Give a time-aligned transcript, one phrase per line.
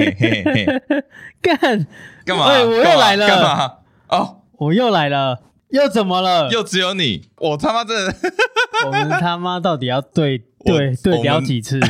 [1.42, 1.86] 干
[2.24, 2.46] 干嘛？
[2.46, 3.72] 我又来了，干嘛？
[4.08, 6.48] 哦，我又来了，又怎么了？
[6.50, 8.14] 又只有你，我他妈真的，
[8.86, 11.80] 我们他妈到底要对对 对聊几次？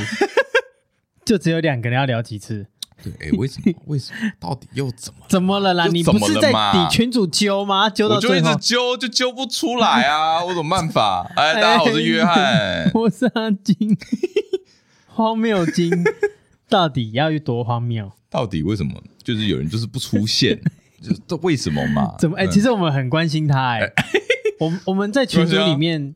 [1.25, 2.67] 就只有两个人要聊几次？
[3.03, 3.73] 对，哎，为什么？
[3.87, 4.31] 为什么？
[4.41, 5.87] 到底又怎么怎么了啦？
[5.87, 7.91] 你不是在底群主揪吗？
[7.91, 10.43] 揪到最后我就一直揪，就揪不出来啊！
[10.45, 11.29] 我有什么办法？
[11.37, 13.97] 哎，大家好，我是约翰，我是阿金。
[15.15, 15.91] 荒谬金
[16.73, 18.11] 到底要有多荒谬？
[18.31, 18.93] 到底为什么？
[19.23, 20.59] 就是有人就是不出现，
[21.03, 22.17] 就这为什么嘛？
[22.19, 22.37] 怎么？
[22.37, 23.81] 哎，其实我们很关心他哎。
[24.59, 26.15] 我我们在群组里面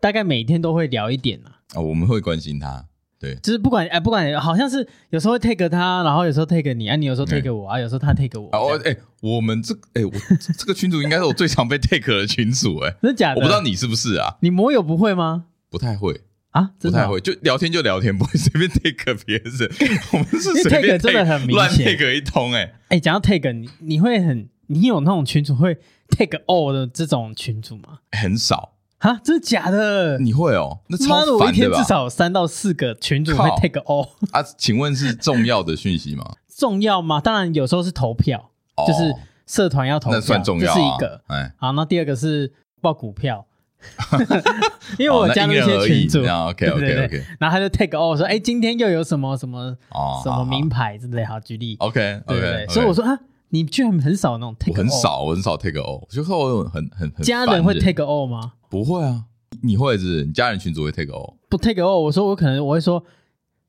[0.00, 1.60] 大概每天都会聊一点啊。
[1.74, 2.86] 啊，我们会关心他。
[3.20, 8.48] 对，就是不管哎，不管好像是有时候会 take 他，然后有时候 take 你啊，你有时候 take 我啊，有时候他 take 我。
[8.52, 10.12] 哦，哎，我们这哎，我
[10.56, 13.40] 这个群组应该是我最常被 take 的群组哎，真的假的？
[13.40, 14.36] 我不知道你是不是啊？
[14.40, 15.46] 你摩友不会吗？
[15.68, 16.20] 不太会。
[16.50, 19.70] 啊，不太会，就聊天就聊天，不会随便 take 别人。
[20.12, 22.72] 我们是随便 take 真的很明显，乱 take 一通哎。
[22.88, 27.98] 哎，讲到 take，你你会很，你有那种群主会 take all 的这种群主吗？
[28.12, 30.18] 很少啊，真的假的？
[30.18, 30.80] 你会哦？
[30.88, 31.44] 那超烦的吧？
[31.44, 34.42] 我一天至少有三到四个群主会 take all 啊？
[34.56, 36.36] 请问是重要的讯息吗？
[36.56, 37.20] 重要吗？
[37.20, 38.50] 当然有时候是投票，
[38.86, 39.14] 就是
[39.46, 41.22] 社团要投票，那算重要，这是一个。
[41.26, 43.44] 哎，好，那第二个是报股票。
[44.98, 49.76] 因为我加入一些群组，OK OK OK，然后他就 take all，说哎，今天又有什么什么
[50.24, 53.18] 什么名牌之类，好举例，OK OK，所以我说啊，
[53.50, 58.54] 你居然很少那种 take，all 很少，我很少 take 哦，就说我很很很家人会 take all 吗？
[58.68, 59.24] 不会啊，
[59.62, 60.24] 你会是？
[60.24, 61.34] 你家人群组会 take all，？
[61.48, 63.02] 不 take all，，我说我可能我会说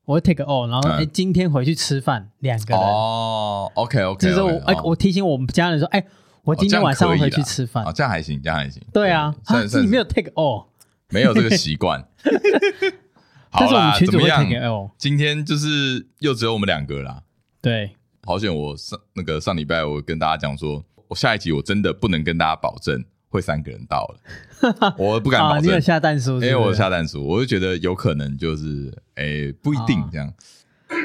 [0.04, 2.82] 我会 take all，，然后哎，今天回去吃饭两个人。
[2.82, 6.04] 哦，OK OK，就是我哎，我提醒我们家人说哎。
[6.44, 8.82] 我今天晚上回去吃饭，哦，这样还行，这样还行。
[8.92, 10.66] 对啊，啊，你没有 take all，
[11.10, 12.04] 没有这个习惯。
[13.52, 14.90] 但是我们群主会 take all。
[14.96, 17.22] 今天就是又只有我们两个啦。
[17.60, 18.54] 对，好险！
[18.54, 25.64] 我上那个上礼拜我跟大家讲说，我下一集我真的不能跟大家保证会三个人到了， 我不敢保证。
[25.64, 26.34] 你有下蛋叔？
[26.34, 30.32] 因为我下蛋叔，我就觉得有可能就是诶不一定这样。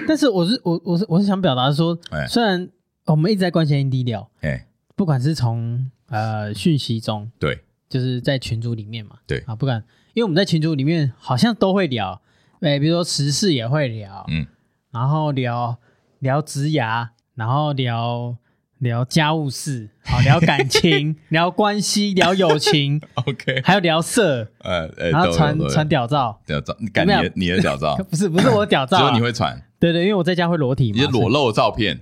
[0.07, 1.97] 但是我是我我是我是想表达说，
[2.29, 2.69] 虽然
[3.05, 4.67] 我们一直在关心 ND 聊，哎。
[4.95, 9.39] 不管是从呃讯息中，对，就是在群组里面嘛，对。
[9.45, 9.83] 啊，不管，
[10.13, 12.21] 因为我们在群组里面好像都会聊，
[12.61, 14.47] 哎，比如说时事也会聊，嗯，
[14.91, 15.77] 然后聊
[16.19, 18.37] 聊职涯，然后聊
[18.77, 27.97] 聊家务事，好，聊感情， 聊关系，聊友情，OK，还有聊色，呃，然后传传屌照，屌照，你敢你你的屌照？
[28.09, 31.99] 不是不是我屌照， 只有你会传，对对，因为我在家会裸体嘛，你裸露照片。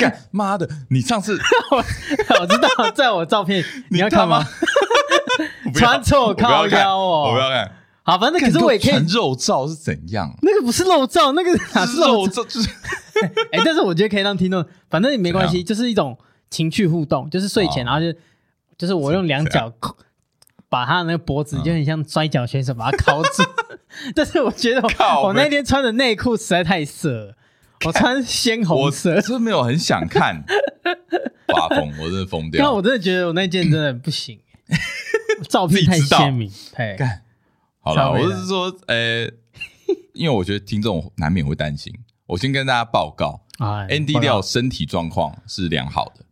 [0.00, 0.68] 干妈的！
[0.88, 1.38] 你上次
[1.70, 4.44] 我知道，在我照片 你要看吗？
[5.74, 7.28] 传 错靠腰哦！
[7.28, 7.72] 我不要看。
[8.02, 10.34] 好，反正可是我也可以传肉照是怎样？
[10.42, 12.42] 那个不是肉照，那个哪是肉照？
[12.44, 12.68] 就是
[13.52, 16.18] 哎，但是我觉得可以让听众，反正也没关系，就是一种
[16.48, 18.12] 情趣互动，就是睡前然后就
[18.78, 19.72] 就是我用两脚
[20.68, 23.42] 把他的那个脖子，就很像摔跤选手把他铐住。
[24.14, 24.80] 但是我觉得
[25.22, 27.34] 我那天穿的内裤实在太色了。
[27.86, 30.44] 我穿鲜红色，我真的没有很想看，
[31.46, 32.62] 发疯，我真的疯掉。
[32.64, 34.38] 但我真的觉得我那件真的不行，
[35.48, 37.22] 照片太鲜明，太干。
[37.80, 39.24] 好了，我是说，呃，
[40.12, 41.92] 因为我觉得听众难免会担心，
[42.26, 46.24] 我先跟大家报告啊，ND 廖身体状况是良好的，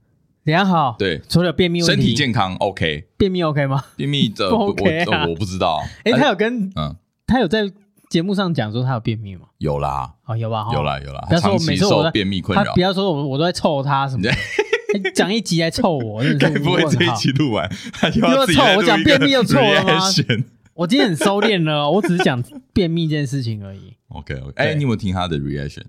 [0.43, 3.87] 良好，对，除了便秘问题，身体健康 OK，便秘 OK 吗？
[3.97, 6.95] 便秘的 我我不知道，哎，他有跟嗯，
[7.27, 7.73] 他有在。
[8.09, 9.47] 节目上讲说他有便秘吗？
[9.59, 11.25] 有啦，哦有吧，有啦有啦。
[11.29, 14.33] 不要说我每次我便秘困扰，不要说我我都在臭他什么的，
[15.15, 17.71] 讲一集来臭我， 该不会这一集录完
[18.15, 18.63] 又臭？
[18.77, 20.01] 我讲便秘又臭了吗？
[20.75, 23.95] 我今天很收敛了，我只是讲便秘这件事情而已。
[24.09, 25.83] OK OK，哎，你有没有听他的 reaction？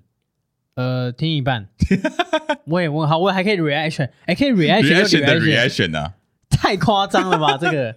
[0.75, 1.67] 呃，听一半。
[2.65, 6.13] 我也问好，我还可以 reaction，哎，可以 reaction 的 reaction 啊？
[6.49, 7.55] 太夸张了吧？
[7.57, 7.95] 这个，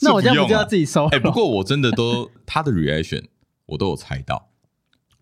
[0.00, 1.06] 那我这样不就要自己收？
[1.12, 3.22] 哎，不过我真的都他的 reaction。
[3.72, 4.48] 我都有猜到，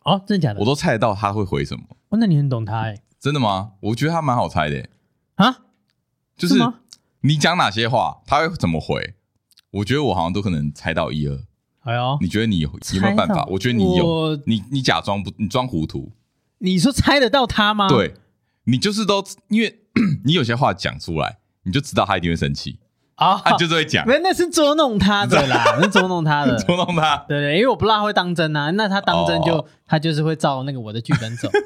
[0.05, 0.61] 哦，真的假的？
[0.61, 1.85] 我都猜得到他会回什么。
[2.11, 3.73] 哦，那你很懂他哎，真的吗？
[3.81, 4.89] 我觉得他蛮好猜的，
[5.37, 5.59] 啊，
[6.37, 6.55] 就是
[7.23, 9.15] 你讲哪些话，他会怎么回？
[9.71, 11.45] 我觉得我好像都可能猜到一二。
[11.83, 13.45] 哎呦，你觉得你有有没有办法？
[13.51, 16.13] 我觉得你有，你你假装不，你装糊涂。
[16.59, 17.89] 你说猜得到他吗？
[17.89, 18.15] 对，
[18.65, 19.81] 你就是都因为
[20.25, 22.80] 你有些话讲出来，你就知道他一定会生气。
[23.21, 27.19] 啊，他就是会讲，没，那是捉弄他的啦，是捉弄他的， 捉弄他。
[27.29, 31.49] 对对，因为我不让他会当真啊，那他当真就他就是会照那个我的剧本走。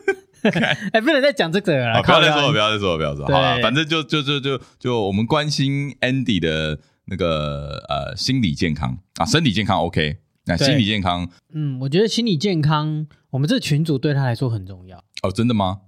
[0.93, 3.25] 哎，不能再讲这个了，不要再说了，不要再说了，不要说。
[3.27, 8.99] 好了，反正就就就就就我们关心 Andy 的那个呃心理健康。
[9.17, 14.99] 啊，身体健康 OK，那心理健康，嗯，我觉得心理健康，我们这群组对他来说很重要。
[15.23, 15.79] 哦，真的吗？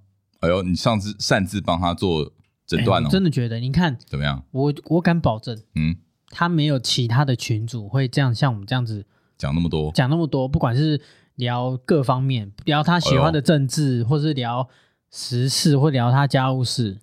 [0.40, 2.32] 哎呦，你上次擅自帮他做
[2.66, 4.42] 诊断哦，真的觉得，你看怎么样？
[4.50, 5.96] 我我敢保证，嗯，
[6.30, 9.04] 他没有其他的群主会这样像我们这样子
[9.38, 11.00] 讲那么多，讲那么多，不管是
[11.36, 14.68] 聊各方面，聊他喜欢的政治，或是聊
[15.10, 16.98] 时事，或聊他家务事，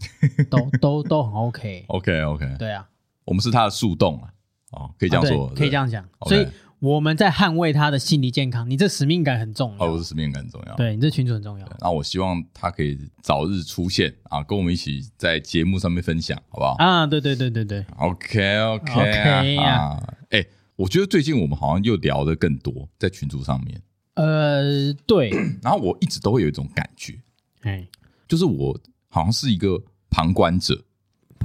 [0.49, 1.85] 都 都都很 OK。
[1.87, 2.87] OK OK，对啊，
[3.25, 4.33] 我们是他的树洞啊，
[4.71, 6.47] 哦，可以这样说，可以这样讲，所以。
[6.83, 9.85] 我们在捍卫他的心理健康，你这使命感很重要。
[9.85, 10.75] 哦，我是使命感很重要。
[10.75, 11.65] 对，你这群主很重要。
[11.79, 16.75] 那我希望他可以早日出现啊，跟我们一起在节目上面分享，好不好？
[16.79, 17.85] 啊，对对对对对。
[17.95, 19.97] OK OK OK 啊，
[20.31, 20.45] 哎，
[20.75, 23.81] 我觉得最近我们好像又聊的更多在群组上面。
[24.15, 25.29] 呃，对。
[25.63, 27.17] 然后我一直都会有一种感觉，
[27.61, 27.87] 哎，
[28.27, 28.77] 就是我
[29.07, 30.83] 好像是一个旁观者，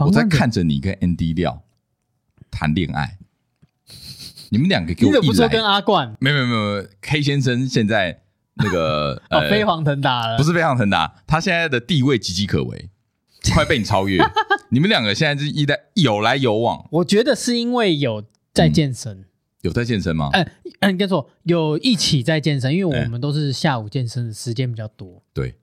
[0.01, 1.63] 我在看着你跟 Andy 廖
[2.51, 3.18] 谈恋爱。
[4.51, 6.15] 你们两个给我一来，你怎么不说跟阿冠？
[6.21, 8.23] 没有没有没有，K 先生现在
[8.55, 12.91] 那个 哦，飞黄腾达了，不是飞黄腾达，他现在的地位岌岌可危，
[13.55, 14.23] 快被你超越。
[14.71, 19.25] 你们两个现在是一代有来有往，我觉得是因为有在健身，
[19.63, 20.31] 有在健身吗？
[20.33, 25.57] 嗯嗯，应该说有一起在健身，因为我们都是下午健身的时间比较多，对，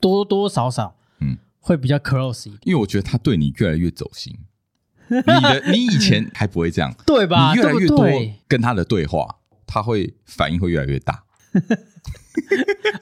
[0.00, 1.38] 多多少少嗯。
[1.58, 4.32] 会比较 close 一点，因为我觉得他对你越来越走心。
[5.08, 7.52] 你的你以前还不会这样， 对吧？
[7.52, 8.06] 你越来越多
[8.48, 9.36] 跟他的对话，
[9.66, 11.24] 他会反应会越来越大。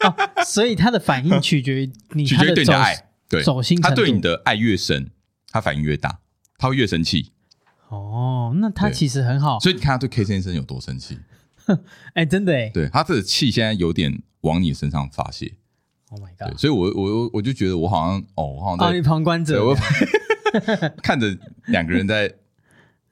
[0.00, 0.14] 哦，
[0.44, 3.80] 所以他的反应取决于你， 取决于对你的爱，对走心。
[3.80, 5.10] 他对你的爱越深，
[5.50, 6.20] 他反应越大，
[6.58, 7.32] 他会越生气。
[7.88, 9.58] 哦，那他其实很好。
[9.60, 11.18] 所以你看他对 K 先生有多生气？
[12.14, 15.54] 哎，真的哎，对他这个气现在有点往你身上发泄。
[16.10, 16.56] Oh my god！
[16.58, 19.74] 所以我我我就觉得我好像哦，我好像在旁观者。
[21.02, 21.26] 看着
[21.66, 22.32] 两个人在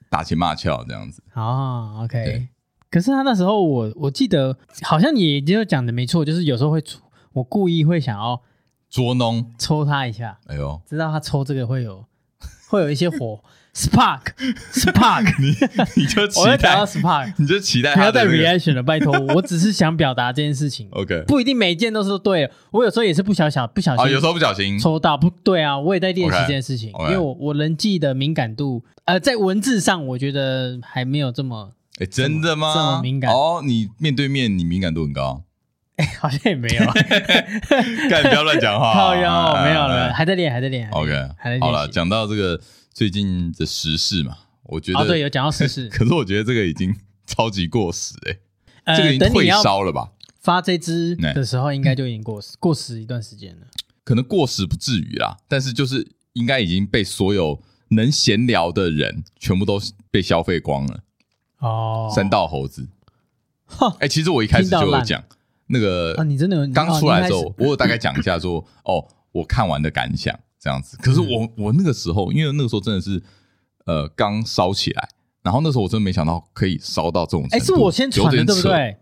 [0.08, 2.48] 打情骂俏这样子 哦，OK。
[2.90, 6.82] 可是他那时候我我记得好像也就讲的没错，就是有时候会
[7.32, 8.42] 我故意会想要
[8.90, 12.04] 捉弄抽他一下，哎呦，知道他抽这个会有
[12.68, 13.42] 会有一些火。
[13.74, 15.56] Spark，Spark， 你
[15.96, 20.88] 你就期待 Spark，你就期待不要再 reaction 了，拜托，我只是想表达这件事情。
[20.92, 24.78] OK，不一定每一件都是对的，我有时候也是不小小不小心，有时候不小心。
[24.78, 32.74] 抽到不对啊，我也在练习这件事情，因为我我人际的敏感度，呃，在文字上我觉得还没有这么，哎，真的吗？
[32.74, 33.32] 这么敏感。
[33.32, 35.44] 哦，你面对面你敏感度很高，
[35.96, 36.84] 哎， 好像也没有，
[38.10, 42.60] 干，不要乱讲话，靠腰，没有了，还在练，还在练，OK，还在练，好了，讲到这个。
[42.92, 46.94] 最近的时事嘛，我觉得哦，对，有讲到时事， 可是我觉得这个已经
[47.26, 50.12] 超级过时哎、欸，这个已经退烧了吧？
[50.40, 53.66] 发这支的时候应该就已经过时，过时一段时间了。
[54.04, 59.80] 可能过时不至于啦，但是就是应该已经被所有能闲聊的人全部都
[60.10, 61.00] 被消费光了。
[61.58, 62.88] 哦，三道猴子，
[64.00, 65.22] 哎，其实我一开始就有讲
[65.68, 70.38] 那个啊，你真的刚出来的时候，我有大概讲一下说，哦，我看完的感想。
[70.62, 73.20] 这样子，可是我我那个时候，因为那个时候真的是
[73.86, 75.08] 呃刚烧起来，
[75.42, 77.56] 然后那时候我真的没想到可以烧到这种程度。
[77.56, 78.96] 哎，是我先传的对不对？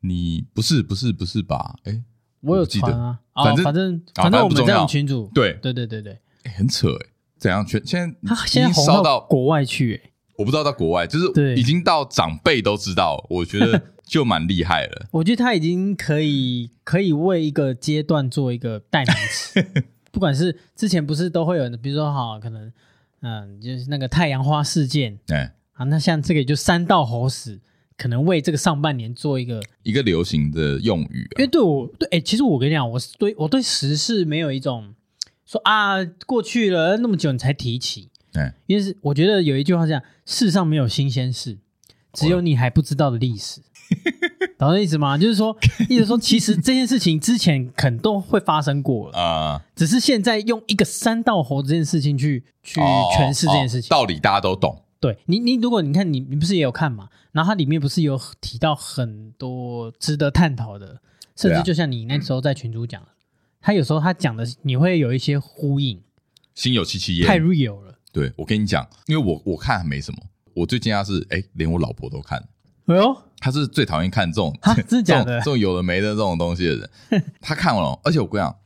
[0.00, 1.74] 你不是不是不是吧？
[1.82, 2.00] 哎，
[2.42, 7.06] 我有传啊，反正反正反正我们这种群主，对对对对对，哎，很扯哎，
[7.38, 7.66] 怎样？
[7.66, 15.06] 全现在他现在烧到国外去，哎，我不知道到国外，就是已经到长辈都知道，我觉得 就蛮厉害了。
[15.10, 19.66] 我觉得他已经可以可以为一个阶段做一个代名词。
[20.14, 22.72] 不管是之前不是都会有，比如说哈，可能
[23.20, 25.36] 嗯，就是那个太阳花事件，对，
[25.72, 27.60] 啊，那像这个就三道猴死，
[27.96, 31.28] 可能为这个上半年做一个一个流行的用语。
[31.36, 34.94] 因为对我对，哎，其实我跟你讲，我对我对时事没有一种
[35.44, 41.58] 说啊，过去了那么久你才提起，对，因为是我觉得有一句话是这样，世上没有新鲜事，
[42.12, 43.60] 只有你还不知道的历史。
[44.64, 45.16] 懂这意思吗？
[45.16, 45.56] 就是说，
[45.88, 54.82] 意思说，其实这件事情之前可能都会发生过了啊，只是现在用一个三道猴这件事情去去诠释这件事情，道理大家都懂。
[55.00, 57.08] 对你，你如果你看你你不是也有看嘛？
[57.32, 61.00] 然后它里面不是有提到很多值得探讨的，
[61.36, 63.08] 甚至就像你那时候在群主讲的，
[63.60, 66.00] 他有时候他讲的你会有一些呼应，
[66.54, 67.98] 心有戚戚焉，太 real 了。
[68.12, 70.18] 对，我跟你讲，因为我我看还没什么，
[70.54, 72.42] 我最惊讶是哎，连我老婆都看。
[72.86, 75.38] 哎呦，他是最讨厌看这种真的假的？
[75.38, 76.90] 这种有的没的这种东西的人，
[77.40, 78.56] 他看完了，而且我跟你讲，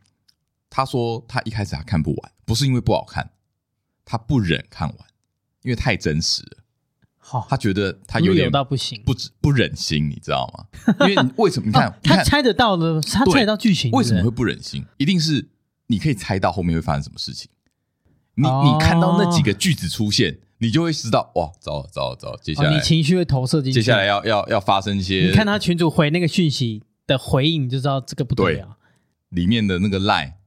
[0.70, 3.30] 他说他一开始他看不完，不是因为不好看，
[4.04, 4.98] 他不忍看完，
[5.62, 6.58] 因为太真实了。
[7.16, 11.04] 好，他觉得他有点到不行，不不忍心，你知道吗？
[11.06, 11.66] 因为你为什么？
[11.66, 14.84] 你看，他猜得到的，他猜得到剧情，为什么会不忍心？
[14.96, 15.48] 一定是
[15.88, 17.50] 你可以猜到后面会发生什么事情。
[18.34, 28.76] 你你看到那几个句子出现，你就会知道哇，糟了糟了糟了，接下来、哦、你情绪会投射进去，接下来要要要发生一些，你看他群主回那个讯息的回应，你就知道这个不对啊。
[29.30, 30.38] 里面的那个赖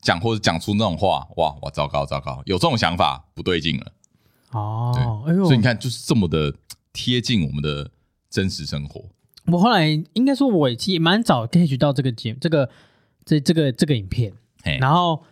[0.00, 3.92] 讲或者讲出那种话，哇哇，糟糕糟糕，有这种想法不对劲了。
[4.52, 6.54] 哦，哎呦，所以你看，就是这么的
[6.92, 7.90] 贴近我们的
[8.28, 9.04] 真实生活。
[9.46, 12.68] 我后来应该说，我也蛮早 catch 到这个节这个
[13.24, 14.32] 这这个这个影片，
[14.80, 15.22] 然后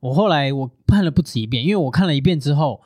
[0.00, 2.80] 我后来我看了不止一遍，因为我看了一遍之后，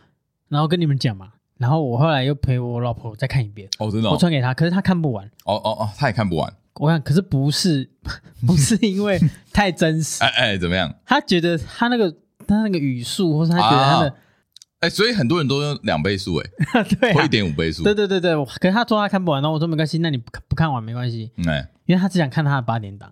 [0.49, 3.69] 然后跟你们讲嘛，然后我后来又陪我老婆再看一遍。
[3.79, 5.25] 哦，真的，我传给她，可是她看不完。
[5.45, 6.53] 哦哦哦，她也看不完。
[6.75, 7.89] 我看，可是不是
[8.47, 9.21] 不是因为
[9.53, 10.23] 太真实。
[10.25, 10.93] 哎哎，怎么样？
[11.07, 12.11] 她觉得她那个
[12.47, 14.15] 她那个语速，或是她觉得她的。
[14.81, 18.35] 哎，所以很多人都用两倍速，哎， 对，或一点五倍速，对对对对。
[18.61, 23.11] 可是他说他看不完，然后我说没关系，那你不不看完没关系，哎，因为他只想看他的八点档。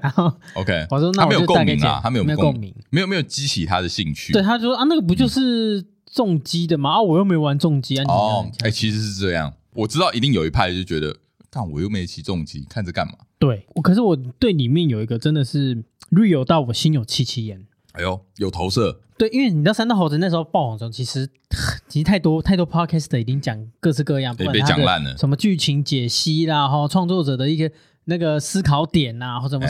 [0.00, 4.32] 然后，OK，我说那我就带给他，他没有共鸣，没有没有激起他的兴趣。
[4.32, 6.90] 对，他说啊，那个不就是重击的吗？
[6.90, 8.04] 啊，我又没玩重击啊。
[8.06, 11.16] 哦，哎，其实是这样，我知道一定有一派就觉得，
[11.50, 13.14] 但我又没骑重机，看着干嘛？
[13.38, 17.66] 对，我可是我对里面有一个真的是 real 到我心有戚戚焉。
[17.92, 19.00] 哎呦，有投射。
[19.18, 21.28] 对，因为你知道三道猴子那时候爆红的时候，其实
[21.88, 27.70] 其实太多太多 podcast 已经讲各式各样，不管他的什么剧情解析啦，哈，创作者的一个
[28.06, 29.66] 那个思考点呐，或者什么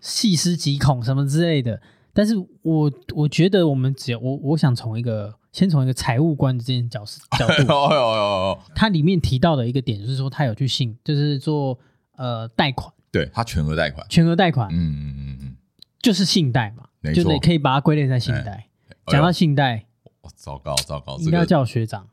[0.00, 1.80] 细思极恐什么之类的。
[2.12, 7.04] 但是我我觉得我们只要我我想从一个先从一个财务官的这件角
[7.38, 11.78] 角度，他里面提到的一个点就是说，他有去信，就是做
[12.16, 15.56] 呃贷款，对他全额贷款，全额贷款，嗯嗯嗯嗯，
[16.02, 16.88] 就是信贷嘛。
[17.14, 18.66] 就你可以把它归类在信贷。
[19.06, 19.86] 讲到信贷，
[20.34, 22.08] 糟糕糟糕，应该要叫我学长，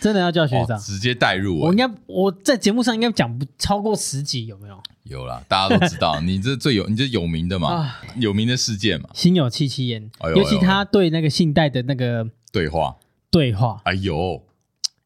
[0.00, 1.58] 真的要叫学长，直接带入。
[1.58, 4.82] 我应该我在节目上应该讲不超过十集，有没有？
[5.04, 10.10] 有啦，大家都知道， 你这最有你这有名的嘛，有名的事件嘛，心有戚戚焉。
[10.34, 12.96] 尤其他对那个信贷的那个对话
[13.30, 14.42] 对话，哎呦，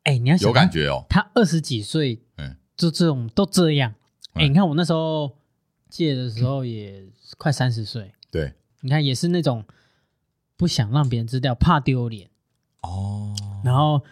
[0.05, 1.05] 哎，你要有感觉哦。
[1.09, 3.95] 他二十几岁，嗯，就这种都这样。
[4.35, 5.37] 哎，你看我那时候
[5.89, 7.05] 借的时候也
[7.37, 8.53] 快三十岁，对。
[8.81, 9.65] 你看，也是那种
[10.57, 12.29] 不想让别人知道，怕丢脸
[12.83, 13.35] 哦。
[13.65, 14.03] 然后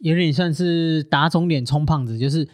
[0.00, 2.48] 有点算是打肿脸充胖子，就是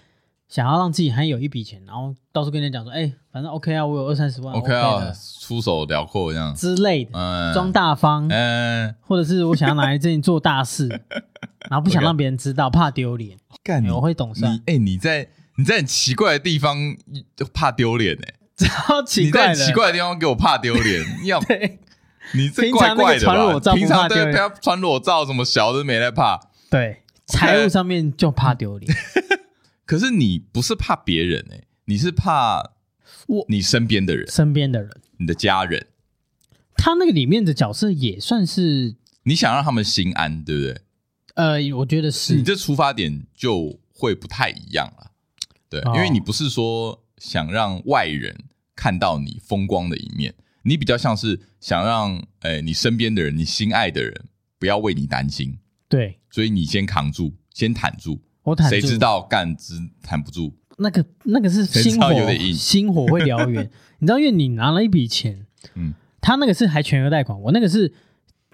[0.48, 10.88] 想要让自己还有一笔钱，然后到处跟人家讲说：“哎，反正 OK 啊，我有二三十万，OK 啊，出手辽阔这样之类的，嗯，装大方，嗯，或者是我想要拿来这里做大事，
[11.70, 13.38] 然后不想让别人知道，怕丢脸。
[13.62, 14.44] 干你，我会懂事。
[14.66, 16.96] 哎，你在你在很奇怪的地方
[17.34, 18.34] 就怕丢脸哎。
[18.56, 21.38] ”超奇怪的，你在奇怪的地方给我怕丢脸，你要
[22.34, 23.60] 你这怪怪的吧？
[23.74, 28.96] 平常对他穿裸照什么小的没在怕，对财务上面就怕丢脸。
[29.84, 32.72] 可是你不是怕别人诶，你是怕
[33.26, 35.86] 我你身边的人，身边的人，你的家人。
[36.76, 40.80] 他那个里面的角色也算是你想让他们心安，对不对？
[41.34, 42.34] 呃，我觉得是。
[42.36, 45.10] 你这出发点就会不太一样了，
[45.68, 47.02] 对，因为你不是说。
[47.18, 54.26] 想让外人看到你风光的一面，你比较像是想让诶你身边的人，你心爱的人
[54.58, 55.58] 不要为你担心。
[55.88, 58.18] 对，所以你先扛住，先坦住。
[58.42, 60.52] 我坦住，谁知道干之坦不住？
[60.78, 63.68] 那个那个是心火，有点硬，心火会燎原。
[63.98, 67.92] 你知道，因为你拿了一笔钱，嗯，他那个是还全额贷款，我那个是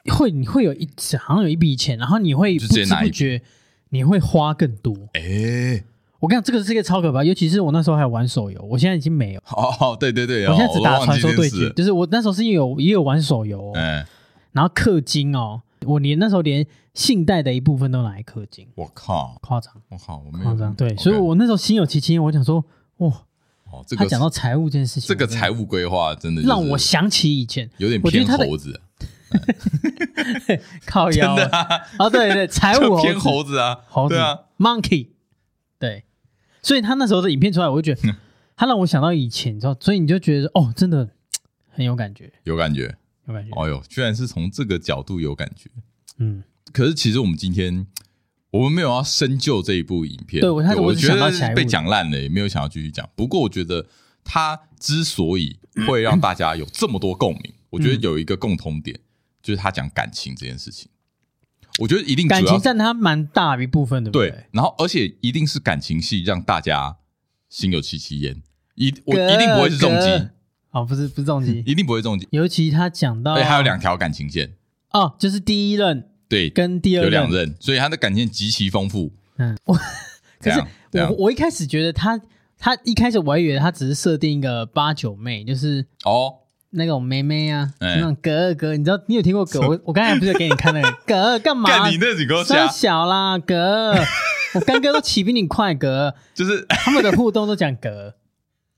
[0.06, 3.42] 会你会有一好像有一笔钱，然后你会不知不觉
[3.90, 4.94] 你会花更多。
[5.14, 5.82] 诶
[6.20, 9.40] 我跟你讲，这个是一个超可怕，尤其是我那时候还有玩手游，我现在已经没有。
[9.48, 14.06] 哦，对对对，我现在只打传说对决，就是我那时候是有也有玩手游，嗯，
[14.52, 18.66] 然后氪金哦，我连那时候连信贷的一部分都拿来氪金。
[18.74, 19.72] 我靠，夸张！
[19.88, 20.74] 我靠，我没有夸张。
[20.74, 22.64] 对，所以我那时候心有戚戚，我想说，
[22.98, 23.08] 哇，
[23.70, 27.70] 哦，这个他讲到财务这件事情，这个财务规划真的让我想起以前。
[27.78, 28.80] 有点偏猴子，
[30.86, 31.34] 靠腰。
[31.36, 31.46] 的
[31.98, 34.16] 啊，对对， 财务偏猴子啊，猴子。
[34.16, 35.08] 啊，monkey，
[35.78, 36.04] 对。
[36.62, 38.14] 所以他那时候的影片出来，我就觉得
[38.54, 41.08] 他让我想到以前，你知道，所以你就觉得哦，真的
[41.70, 43.50] 很有感觉，有感觉，有感觉。
[43.54, 45.70] 哦呦，居然是从这个角度有感觉，
[46.18, 46.42] 嗯。
[46.72, 47.86] 可是其实我们今天
[48.50, 53.08] 我们没有要深究这一部影片，对我，我觉得被讲烂了，也没有想要继续讲。
[53.14, 53.86] 不过我觉得
[54.24, 58.98] 他之所以会让大家有这么多共鸣，我觉得有一个共同点，
[59.42, 60.88] 就是他讲感情这件事情。
[61.78, 64.44] 我觉得一定感情占他蛮大一部分的，对，对。
[64.52, 66.98] 然后，而且一定是感情戏，让大家
[67.48, 68.42] 心有戚戚焉。
[68.74, 70.28] 一我一定不会是重击，
[70.72, 72.26] 哦，不是不是重击， 一定不会重击。
[72.30, 74.52] 尤其他讲到，对，他有两条感情线。
[74.90, 77.04] 哦，就是第一任对，跟第二任。
[77.04, 79.12] 有两任，所以他的感情线极其丰富。
[79.38, 79.74] 嗯，我
[80.40, 80.62] 可是
[80.92, 82.20] 我我一开始觉得他
[82.58, 86.34] 他一开始我还以为他只是设定一个八九妹，就是哦，
[86.70, 89.60] 那种妹妹啊，那种哥哥，你知道你有听过哥？
[89.60, 91.68] 我我刚才不是给你看那个 哥干嘛？
[91.68, 92.66] 干你那几个小。
[92.68, 93.94] 小啦哥，
[94.54, 96.64] 我刚哥都起比你快哥，就是。
[96.68, 98.14] 他们的互动都讲哥，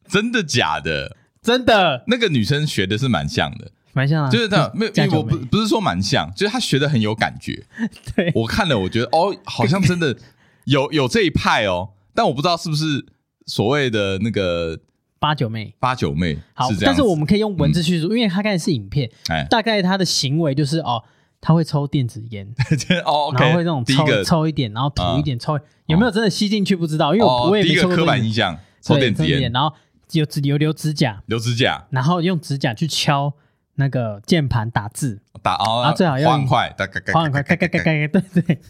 [0.08, 1.16] 真的假的？
[1.44, 7.64] 真的，那个女生学的是蛮像的，蛮像啊，就是这样，没有，我不不是说蛮像，就是她学的很有感觉。
[8.16, 10.16] 对，我看了，我觉得哦，好像真的
[10.64, 13.04] 有有这一派哦，但我不知道是不是
[13.46, 14.80] 所谓的那个。
[15.20, 19.10] 八九妹，八九妹，好，但是我们可以用文字叙述，因为她刚才是影片，
[19.48, 21.02] 大概她的行为就是哦，
[21.40, 22.46] 她会抽电子烟，
[23.06, 27.96] 哦，然后会这种抽抽一点，然后吐一点，抽有没有真的吸进去不知道，因为我不会没抽过。
[27.96, 29.74] 刻板印象，抽电子烟，然后
[30.12, 33.32] 有有留指甲，留指甲，然后用指甲去敲
[33.76, 38.08] 那个键盘打字，打哦，然后最好要很快，很快，咔咔咔咔，对
[38.42, 38.60] 对。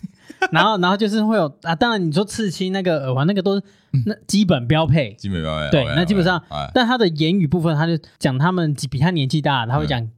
[0.50, 3.62] 然后，然后就是会有啊，当然你说刺青那个耳环那个都是
[4.06, 5.70] 那基本标配，基本标配。
[5.70, 10.08] 对，那基本上，但他的言语部分，他就讲他们比他年纪大，他会讲，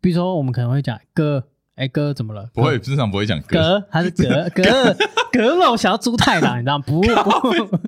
[0.00, 1.44] 比如说我们可能会讲哥，
[1.76, 2.48] 哎哥怎么了？
[2.54, 4.96] 不会，正常不会讲哥，他是哥 哥
[5.32, 7.00] 哥了，我想要猪太郎，你知道不？
[7.00, 7.78] 不，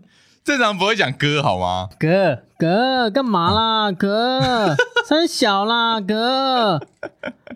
[0.44, 1.88] 正常不会讲哥好吗？
[1.98, 3.92] 哥哥干嘛啦？
[3.92, 4.74] 哥
[5.08, 6.00] 三小啦？
[6.00, 6.80] 哥。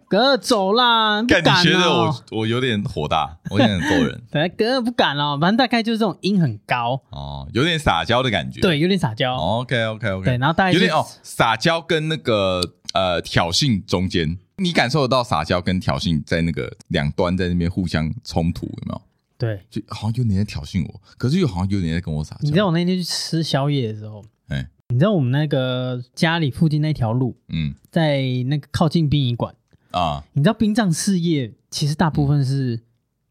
[0.09, 1.21] 哥走啦！
[1.21, 1.59] 不敢哦。
[1.65, 4.23] 你觉得我我有点火大，我有点揍人。
[4.31, 8.61] 对，哥不敢哦，反正大概就是这种音很高哦，有点撒娇的感觉。
[8.61, 9.35] 对，有点撒娇。
[9.35, 10.25] OK OK OK。
[10.25, 12.61] 对，然后大概有点哦，撒娇跟那个
[12.95, 19.03] 呃挑衅中间，你感受得到撒娇跟挑衅在那个两端在那边互相冲突，有没有？
[19.39, 22.41] 对，就好像有点在挑衅我，可是又好像有点在跟我撒娇。
[22.43, 29.55] 你知道我那天去吃宵夜的时候，哎，你知道我们那个家里附近那条路，嗯，在那个靠近殡仪馆。
[29.93, 32.79] 啊，你知道殡葬事业其实大部分是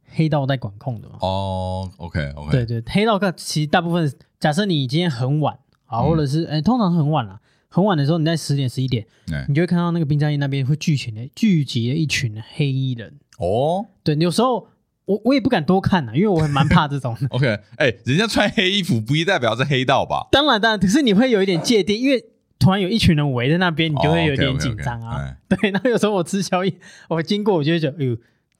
[0.06, 1.18] 黑道在管控的吗？
[1.22, 9.06] 哦，OK OK，对对，黑道其实大部分，假设你今天很晚啊，或者是哎，通常很晚了，很晚的时候，你在十点十一点，
[9.48, 13.20] 你就会看到那个殡葬业那边会聚群的聚集了一群黑衣人。
[13.38, 14.68] 哦，对，有时候
[15.06, 17.18] 我我也不敢多看呐，因为我很蛮怕这种。
[17.30, 20.28] OK，哎，人家穿黑衣服不一代表是黑道吧？
[20.32, 22.26] 当然当然，可是你会有一点芥蒂，因为。
[22.58, 25.12] 突然有一群人围在那边，你就会有点紧张啊。
[25.12, 25.62] Oh, okay, okay, okay.
[25.62, 26.74] 对，然后有时候我吃宵夜，
[27.10, 28.18] 我经过，我就会觉得，哎呦，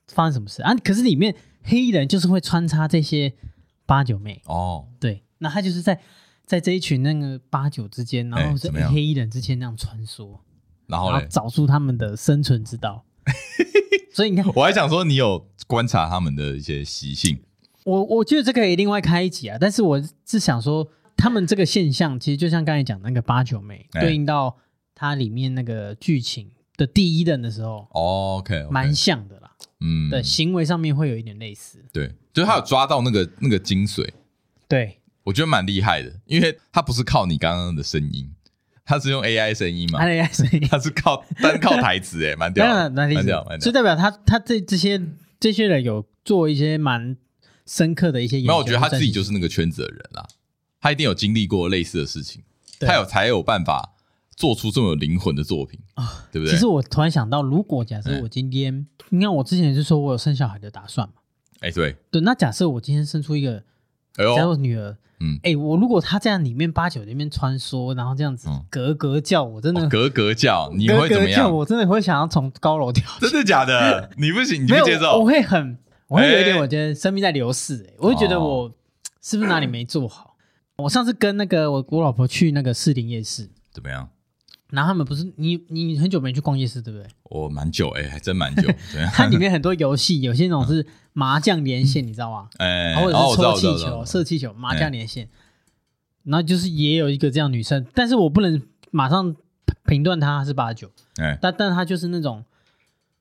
[0.10, 0.76] 发生什么事啊？
[0.84, 3.34] 可是里面黑衣人就是会穿插这些
[3.86, 4.84] 八九妹哦。
[4.84, 5.00] Oh.
[5.00, 5.98] 对，那他就是在
[6.46, 10.40] 在这一群那个八九之间，然后是黑衣人之间那样穿梭，
[10.88, 13.06] 然后找出他们的生存之道。
[14.14, 17.40] 所以你看，我还想说，你有观察他们的一些习性。
[17.84, 20.88] 我我觉得这可以另外开一集啊，但是我是想说。
[21.18, 24.54] 他们这个现象，其实就像刚才讲的那个八九妹，对应到
[24.94, 29.50] 它里面那个剧情的第一任的时候，OK，蛮像的啦。
[29.80, 31.82] 嗯，的，行为上面会有一点类似。
[31.94, 34.06] 对，就是他有抓到那个那个精髓。
[34.68, 38.30] 对，我觉得蛮厉害的，因为他不是靠你刚刚的声音，
[38.84, 45.02] 他是用 AI 声音嘛，AI 声音，他是靠单靠台词，哎，蛮屌， 蛮屌，所以代表他他这这些
[45.46, 47.16] 这些人有做一些蛮
[47.68, 48.52] 深刻的一些研究。
[48.52, 50.26] 没有，我觉得他自己就是那个圈子的人啦。
[50.82, 52.42] 他一定有经历过类似的事情，
[52.80, 53.94] 他有才有办法
[54.36, 56.52] 做出这么有灵魂的作品啊，对不对？
[56.52, 61.14] 其实我突然想到，如果假设我今天，你看我之前就说我有生小孩的打算嘛，
[61.60, 63.64] 哎，对对，那假设我今天生出一个，
[64.16, 71.50] 哎呦，我女儿，嗯，哎，我如果他这样里面八九里面穿梭，然后这样子格格叫，我真的格格叫， 你会怎么样？
[71.54, 74.10] 我真的会想要从高楼跳，真的假的？
[74.18, 75.20] 你不行，你不接受？
[75.20, 78.72] 我会很，我会有一点，我觉得生命在流逝，哎，我会觉得我
[79.22, 80.36] 是不是哪里没做好？
[80.78, 84.10] 我上次跟那个我我老婆去那个士林夜市，怎么样？
[84.72, 87.08] 然后他们不是你你很久没去逛夜市对不对？
[87.24, 88.68] 我蛮久哎，还真蛮久。
[89.14, 92.50] 它里面很多游戏，有些那种是麻将连线，你知道吗？
[92.58, 95.30] 哎，或者是抽气球、射气球、麻将连线。
[96.24, 99.36] 然后就是也有一个这样女生，但是我不能马上
[99.86, 100.90] 评断她是八九。
[101.18, 102.44] 哎，但但她就是那种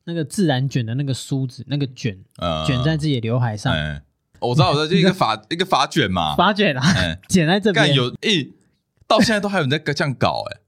[0.04, 2.18] 那个自然卷的那个梳子，那个卷
[2.66, 3.74] 卷在自己的刘海上。
[4.40, 6.83] 我知道，我知道， 就一个发一个发卷嘛，发卷啊，
[7.28, 7.94] 剪在这边。
[7.94, 8.50] 有诶，
[9.07, 10.61] 到现在都还有人在这样搞诶。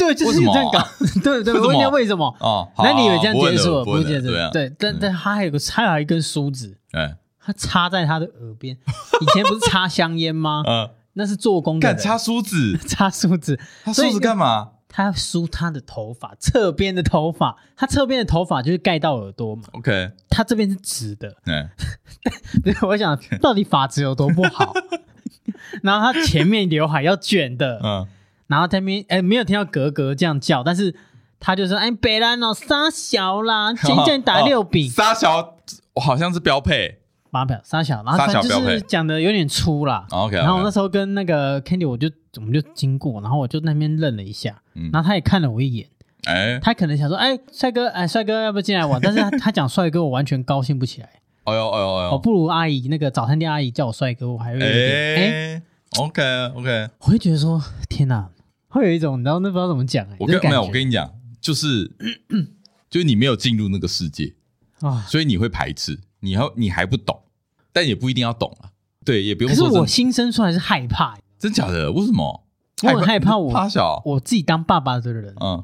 [0.00, 0.82] 对，就是这样搞。
[1.22, 2.34] 对 对，我问你为什么？
[2.40, 3.84] 哦，那你以为这样结束？
[3.84, 4.28] 不结束。
[4.52, 8.76] 对，但但他还有个，还有一根梳子，哎，他插在他的耳边。
[9.20, 10.62] 以前不是插香烟吗？
[10.66, 11.86] 嗯，那是做工的。
[11.86, 14.70] 干插梳子， 插梳子，他梳子干嘛？
[14.92, 19.62] 他要梳他的头发，侧边的头发，他侧边的头发就是盖到耳朵嘛。
[19.72, 21.36] OK，他这边是直的。
[21.46, 21.68] 嗯，
[22.82, 24.72] 我想到底发质有多不好？
[25.82, 28.06] 然后他前面刘海要卷的，嗯，
[28.50, 30.94] 然后他面哎没有听到格格这样叫，但是
[31.38, 35.56] 他就说哎别人哦杀小啦，今天打六饼，杀小
[35.94, 36.98] 我好像是标配。
[37.32, 40.04] 八票三小，然后他就是讲的有点粗啦。
[40.10, 44.60] OK，然后我那时候跟那个 Candy，我就我们就经过，然后我就那边愣了一下，
[44.92, 45.88] 然后他也看了我一眼，
[46.24, 48.98] 哎，他可能想说，哎，帅哥，哎，帅哥，要不要进来玩？
[49.02, 51.08] 但是他他讲帅哥，我完全高兴不起来。
[51.44, 52.10] 哎呦哎呦哎呦！
[52.10, 55.62] 我不如阿姨那个早餐店阿姨叫我帅哥，我还会有点哎。
[55.98, 56.22] OK
[56.56, 58.28] OK，我会觉得说，天哪，
[58.70, 60.16] 会有一种你知道那不知道怎么讲哎。
[60.18, 61.90] 我跟没有，我跟你讲，就是
[62.88, 64.34] 就是你没有进入那个世界
[64.80, 67.22] 啊，所以你会排斥，你还你还不懂，
[67.72, 68.70] 但也不一定要懂啊。
[69.04, 69.66] 对，也不用说。
[69.66, 71.92] 可是我心生出来是害怕，真假的？
[71.92, 72.46] 为什么？
[72.82, 75.62] 我很害怕，我怕小，我自己当爸爸的人，嗯，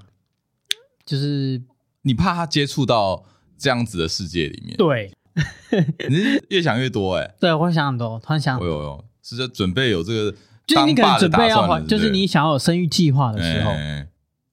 [1.04, 1.62] 就是
[2.02, 3.24] 你怕他接触到
[3.56, 4.76] 这样子的世界里面。
[4.76, 5.10] 对，
[6.08, 7.34] 你是越想越多哎。
[7.40, 10.36] 对，我会想很多，突然想，有有，是在准备有这个，
[10.66, 13.70] 就是你可能准备要，就是你想要有生育计划的时候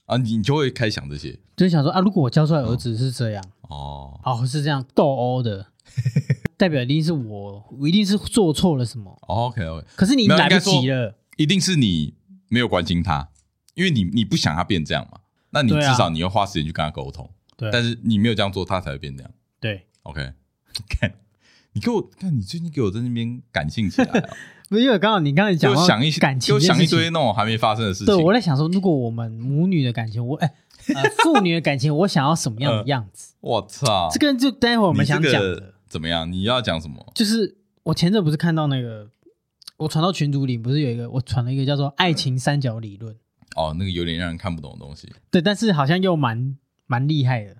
[0.05, 5.67] 啊，你你就会开始想这些，就是想说啊，如果我教出来儿子是这样，哦，哦，是这样斗殴的。
[6.57, 9.11] 代表一定是我，我一定是做错了什么。
[9.27, 12.13] OK OK，可是你来不及了，一定是你
[12.47, 13.29] 没有关心他，
[13.75, 15.19] 因为你你不想他变这样嘛。
[15.51, 17.29] 那你至少你要花时间去跟他沟通。
[17.57, 19.31] 对，但是你没有这样做，他才会变这样。
[19.59, 20.33] 对，OK，
[20.89, 21.13] 看，
[21.73, 24.29] 你给我看，你最近给我在那边感性起来。
[24.73, 28.07] 不是因为刚好你刚才讲，就想一些感情，就想一堆那种还没发生的事情。
[28.07, 30.51] 对，我在想说，如果我们母女的感情，我哎，
[30.95, 33.35] 呃， 父女的感情，我想要什么样的样子？
[33.39, 35.73] 我操，这个就待会我们想讲的。
[35.87, 36.31] 怎么样？
[36.31, 37.11] 你要讲什么？
[37.13, 39.07] 就是我前阵不是看到那个，
[39.77, 43.15] 我传到群组里，不是有一个我传了一个叫做“爱情三角理论”。
[43.55, 45.07] 哦，那个有点让人看不懂的东西。
[45.29, 46.57] 对，但是好像又蛮
[46.87, 47.57] 蛮厉害的，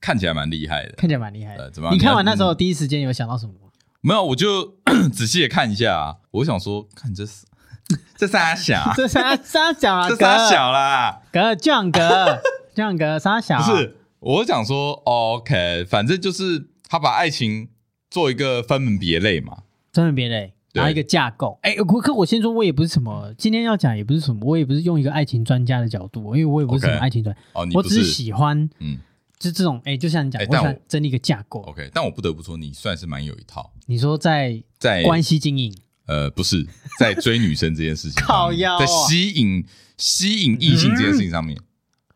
[0.00, 1.70] 看起来蛮厉害的，看起来蛮厉害的。
[1.70, 1.94] 怎么样？
[1.94, 3.67] 你看完那时候第一时间有想到什么吗？
[4.00, 4.76] 没有，我就
[5.12, 6.16] 仔细的看一下啊。
[6.30, 7.46] 我想说，看这是
[8.16, 12.40] 这三小， 这三三小啊， 这三小啦，哥酱哥
[12.74, 13.58] 酱哥三小。
[13.58, 16.68] 不是，我想说，OK，反正就是。
[16.90, 17.68] 他把爱情
[18.10, 19.58] 做一个分门别类嘛，
[19.92, 21.58] 分门别类，然后一个架构。
[21.60, 27.36] 哎，可可我先说，我也不是什么，今天要讲也不是什么，我也不是用一个爱情专家的角度，因为我也不是什么爱情专
[27.74, 28.96] 我只是喜欢，嗯，
[29.38, 31.60] 就这种，哎，就像你讲，我想整理一个架构。
[31.60, 33.72] OK，但我不得不说，你算是蛮有一套。
[33.86, 35.72] 你说在在关系经营，
[36.06, 36.66] 呃，不是
[36.98, 39.64] 在追女生这件事情，靠腰，在吸引
[39.96, 41.58] 吸引异性这件事情上面，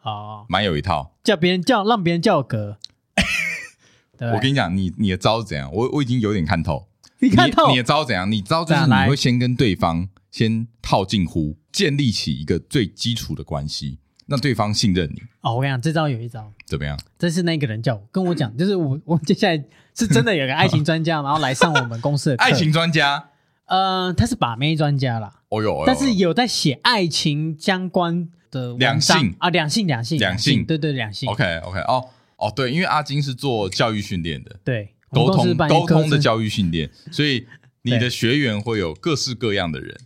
[0.03, 1.17] 哦，蛮有一套。
[1.23, 2.79] 叫别人叫，让别人叫我哥。
[4.35, 5.71] 我跟你讲，你你的招是怎样？
[5.73, 6.89] 我我已经有点看透。
[7.23, 8.31] 你看透你的招怎样？
[8.31, 13.99] 你招就是你会先跟对方先套近乎，建立起一个最基础的关系，
[14.33, 15.23] 让对方信任你。
[15.43, 16.99] 哦，我跟你讲，这招有一招怎么样？
[17.19, 19.63] 这是那个人叫我跟我讲， 就是我我接下来
[19.95, 22.45] 是真的有个爱情专家，然后来上我们公司的课。
[22.45, 23.29] 爱情专家？
[23.67, 25.41] 呃，他是把妹专家啦。
[25.51, 31.29] 哦哟，但是有在写爱情相关的两性啊，两性两性两性，对对两性。
[31.29, 32.09] OK OK 哦。
[32.39, 37.47] 哦，对，因为阿金是做教育训练的，对，沟通沟通的教育训练，所以
[37.83, 39.97] 你的学员会有各式各样的人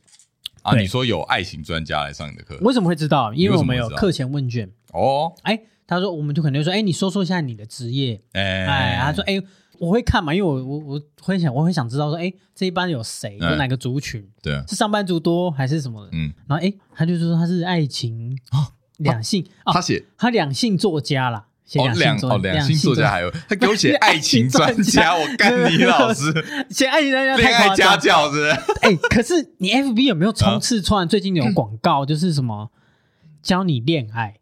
[0.67, 0.79] 啊。
[0.79, 3.33] 你说有爱情专家来上你的课，为什么会知道？
[3.33, 5.33] 因为我们有课前问卷哦。
[5.43, 8.21] 哎，他说，我们就可能说，哎，你说说一下你的职业。
[8.33, 9.41] 哎，他说，哎，
[9.79, 14.27] 我会看嘛，因为我我我会想，我会想知道说，哎，这一班有谁，有哪个族群？
[14.43, 16.11] 对，是上班族多还是什么的？
[16.13, 18.39] 嗯，然后哎，他就说他是爱情
[18.99, 21.47] 两性，他写他两性作家啦。
[21.75, 26.33] 哦，两哦，两性作家还有他给我写 爱情专家， 我干你老师。
[26.71, 28.49] 写爱情专家，恋爱家教是？
[28.83, 31.05] 哎，可是你 FB 有没有冲刺出来？
[31.05, 32.71] 最近有广告，就是什么
[33.43, 34.35] 教你恋爱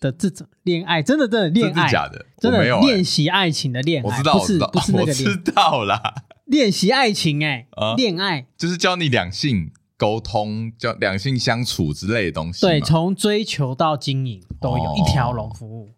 [0.00, 6.14] 的这种恋爱，真的真的恋爱假的，真的练习爱情的恋爱，我知道，不是不是那个，我知道啦，
[6.46, 8.46] 练习爱情哎，恋爱。
[8.56, 12.66] 就是教你两性沟通，教两性相处之类的东西。
[12.66, 15.90] 对，从追求到经营都有一条龙服务。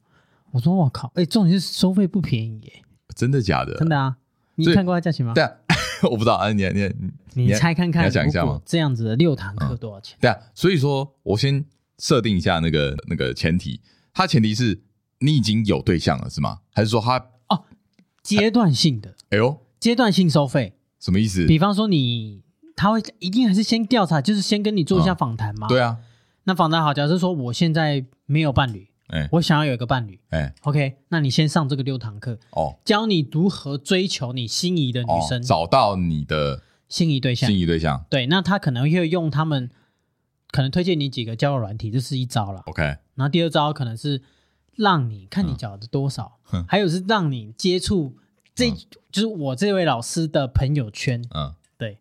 [0.53, 2.83] 我说我靠，哎、欸，重点是收费不便宜耶！
[3.15, 3.77] 真的假的？
[3.79, 4.17] 真的啊！
[4.57, 5.33] 你看过它价钱吗？
[5.35, 5.57] 对啊，
[6.11, 6.93] 我不知道啊，你你
[7.35, 8.61] 你你猜看看，你讲一下吗？
[8.65, 10.17] 这样子的六堂课多少钱？
[10.19, 11.65] 嗯、对啊，所以说我先
[11.99, 13.81] 设定一下那个那个前提，
[14.13, 14.83] 它前提是
[15.21, 16.59] 你已经有对象了是吗？
[16.73, 17.65] 还是说他哦
[18.23, 19.15] 阶段性的？
[19.31, 21.47] 哎呦，阶段性收费什么意思？
[21.47, 22.43] 比方说你
[22.77, 25.69] 他会一定还是先调查，就是先跟你做一下访谈吗、嗯？
[25.69, 25.99] 对啊，
[26.45, 28.89] 那访谈好，假设说我现在没有伴侣。
[29.11, 30.18] 哎，我想要有一个伴侣。
[30.31, 37.49] 哎，OK，那你先上这个六堂课哦，教你如何追求你心仪的女生，找到你的心仪对象。
[37.51, 39.70] 心仪对象，对，那他可能会用他们
[40.51, 42.62] 可能推荐你几个交友软体，这是一招了。
[42.66, 44.23] OK，然后第二招可能是
[44.77, 48.16] 让你看你缴的多少，还有是让你接触
[48.55, 48.70] 这
[49.11, 51.20] 就是我这位老师的朋友圈。
[51.35, 51.99] 嗯，对，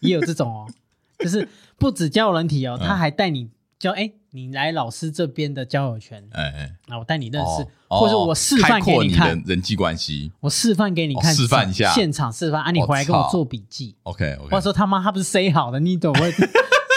[0.00, 0.66] 也有这种哦，
[1.18, 4.12] 就是不止交友软体哦，他还带你教哎。
[4.36, 9.42] 你来老师这边的交友圈，哎哎，那我带你认识，或者我示范给你看。
[9.46, 16.30] 人际关系，我示范给你看，示范一下，现场示范啊，你回来跟我做笔记，OK，或者说他妈他不是 say 好的，你怎么会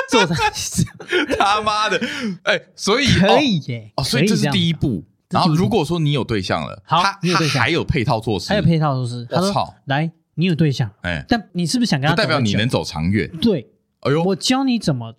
[0.09, 0.51] 做他
[1.39, 1.97] 他妈的，
[2.43, 5.05] 哎，所以可以耶，哦，所以这是第一步。
[5.29, 9.25] 然后如果说你有对象了，好，他你有对象，还有配套措施，还有配套措施。
[9.31, 13.29] 我操，来，你有对象，哎，但你是不是想跟他代表你能走长远？
[13.41, 13.69] 对，
[14.01, 15.13] 哎呦，我教你怎么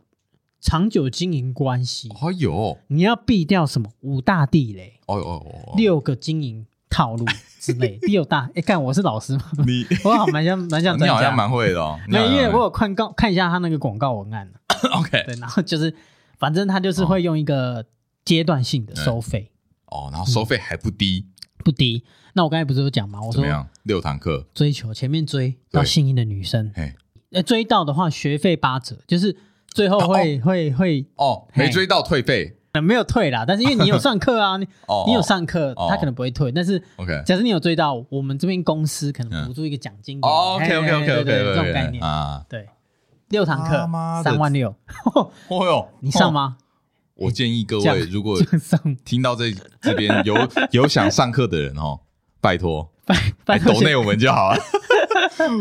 [0.61, 2.09] 长久经营关系。
[2.11, 5.01] 哎呦，你要避掉什么五大地雷？
[5.07, 7.25] 哦哦哦，六个经营套路
[7.59, 7.99] 之类。
[8.03, 9.51] 第六大，哎，看我是老师吗？
[9.66, 11.99] 你 我好蛮像蛮像， 你好像蛮会的哦。
[12.07, 14.51] 没有，因为我有看告看一下他那个广告文案。
[14.92, 15.94] OK，对，然后就是
[16.38, 17.85] 反正他就是会用一个
[18.25, 19.51] 阶段性的收费。
[19.87, 21.27] 哦，然后收费还不低，
[21.64, 22.05] 不低。
[22.35, 23.20] 那我刚才不是有讲吗？
[23.20, 23.44] 我说
[23.83, 26.94] 六堂课追求前面追到心仪的女生，哎，
[27.42, 29.37] 追到的话学费八折，就是
[29.72, 33.44] 最后会会会哦，没追到退费，没有退啦。
[33.46, 34.66] 但是因为你有上课啊， 你
[35.06, 36.50] 你有上课，他可能不会退。
[36.52, 40.18] 但是 OK，假设你有追到，我们这边公司可能补助一个奖金。
[40.20, 42.68] OK OK OK OK，这种概念啊，对，
[43.28, 43.88] 六堂课
[44.22, 44.74] 三万六，
[45.14, 46.56] 哦 �o，你上吗？
[47.14, 48.38] 我建议各位，如果
[49.04, 49.52] 听到这
[49.83, 50.35] 这边有
[50.70, 52.00] 有想上课的人哦，
[52.40, 54.59] 拜托拜拜抖内我们就好了。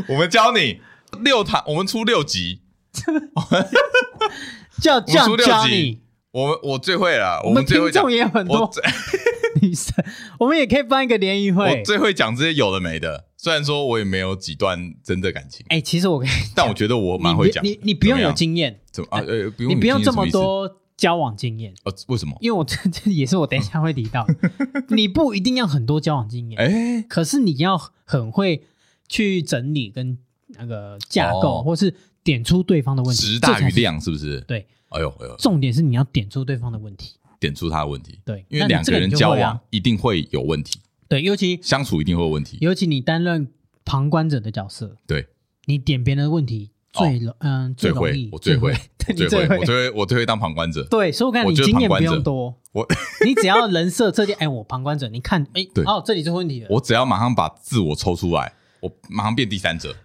[0.07, 0.79] 我们教你
[1.21, 2.61] 六堂，我们出六集，
[4.81, 6.01] 叫叫教你。
[6.31, 8.69] 我们我最会了，我们听众也有很多
[9.61, 9.93] 女生，
[10.39, 11.65] 我们也可以办一个联谊会。
[11.65, 15.65] 我最会讲这些有的没的，虽然说我也没有几段真的感情。
[15.69, 17.63] 哎，其实我跟你，但我觉得我蛮会讲。
[17.63, 19.19] 你你不用有经验，怎么啊？
[19.19, 20.77] 呃，不用，你不用这么多。
[20.99, 21.93] 交往经验哦？
[22.09, 22.35] 为什么？
[22.41, 24.27] 因为我这这也是我等一下会提到，
[24.89, 28.65] 你不一定要很多交往经验，哎，可是你要很会
[29.07, 30.17] 去整理跟
[30.57, 34.39] 那个架构，或是点出对方的问题，值大于量，是不是？
[34.41, 43.47] 对，哎呦哎呦，重点是你要点出对方的问题，点出他的问题，对，因为两个人交往一定会有问题，对，尤其相处一定会有问题，尤其你担任
[43.85, 45.27] 旁观者的角色，对，
[45.65, 46.71] 你点别人的问题。
[46.91, 48.73] 最嗯最会，我 最会，
[49.15, 50.83] 最会，我最会，我最会当旁观者。
[50.89, 52.83] 对，所以我看你经验不用多，我
[53.23, 56.67] 你只要人设设定，哎，我旁观者，你看，哎，哦，这里出问题了。
[56.71, 59.95] 我只要马上把自我抽出来，我马上变第三者，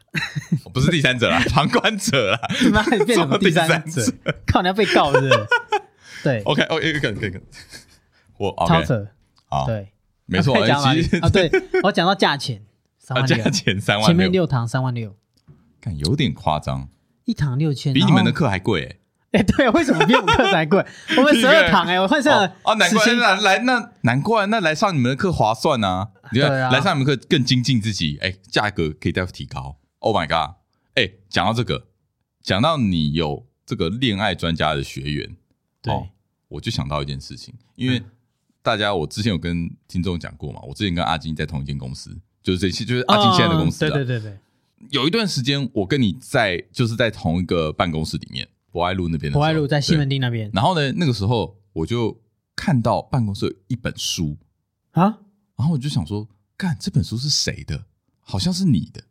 [0.64, 2.40] 我不是第三者啦，旁观者啦，
[2.72, 4.02] 妈，你变什么第三者？
[4.46, 5.46] 靠，你要被告是不是？
[6.22, 7.40] 对，OK，OK，可以，可以，可以，
[8.38, 9.06] 我超扯，
[9.46, 9.92] 好，对，
[10.26, 11.50] 没错，其实啊，对
[11.82, 12.62] 我讲到价钱，
[12.98, 15.14] 三万六，价钱三万，前面六堂三万六。
[15.98, 16.88] 有点夸张，
[17.26, 18.96] 一堂六千，比你们的课还贵哎！
[19.38, 20.82] 哎，对，为什么比我们课还贵？
[21.18, 26.08] 我们 十二堂哎，我换算了哦，难怪来来那难怪那来上你们的课划算呢。
[26.32, 29.76] 你看来上你们课更精进自己，哎，价格可以再提高。
[29.98, 30.56] Oh my god！
[30.94, 31.86] 哎，讲到这个，
[32.42, 35.36] 讲到你有这个恋爱专家的学员，
[35.82, 35.92] 对，
[36.48, 38.02] 我就想到一件事情，因为
[38.62, 44.38] 大家我之前有跟听众讲过嘛，我之前跟阿金在同一间公司，就是这些，就是阿金现在的公司，对对对对。
[44.90, 49.32] 有一段时间，我跟你在就是在同一个办公室里面，博爱路那边。
[49.32, 50.50] 博爱路在西门町那边。
[50.52, 52.20] 然后呢，那个时候我就
[52.54, 54.36] 看到办公室有一本书
[54.90, 55.20] 啊，
[55.56, 57.84] 然后我就想说，干这本书是谁的？
[58.20, 59.02] 好像是你的。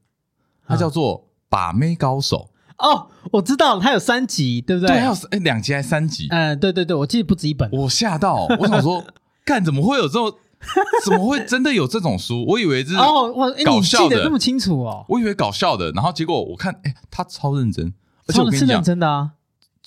[0.65, 2.49] 它叫做《把妹高手》
[2.85, 4.87] 哦，我知道，它有三集，对不对？
[4.87, 6.27] 对，还有哎两集还是三集？
[6.29, 7.69] 嗯，对对对，我记得不止一本。
[7.71, 9.03] 我吓到，我想说，
[9.45, 10.37] 干怎么会有这种？
[11.03, 12.45] 怎么会真的有这种书？
[12.47, 15.05] 我以为是哦，我搞笑的，这么清楚哦。
[15.09, 17.93] 我以为搞笑的，然后结果我看，哎，他超认真，
[18.27, 19.31] 而且我跟你讲，真的啊。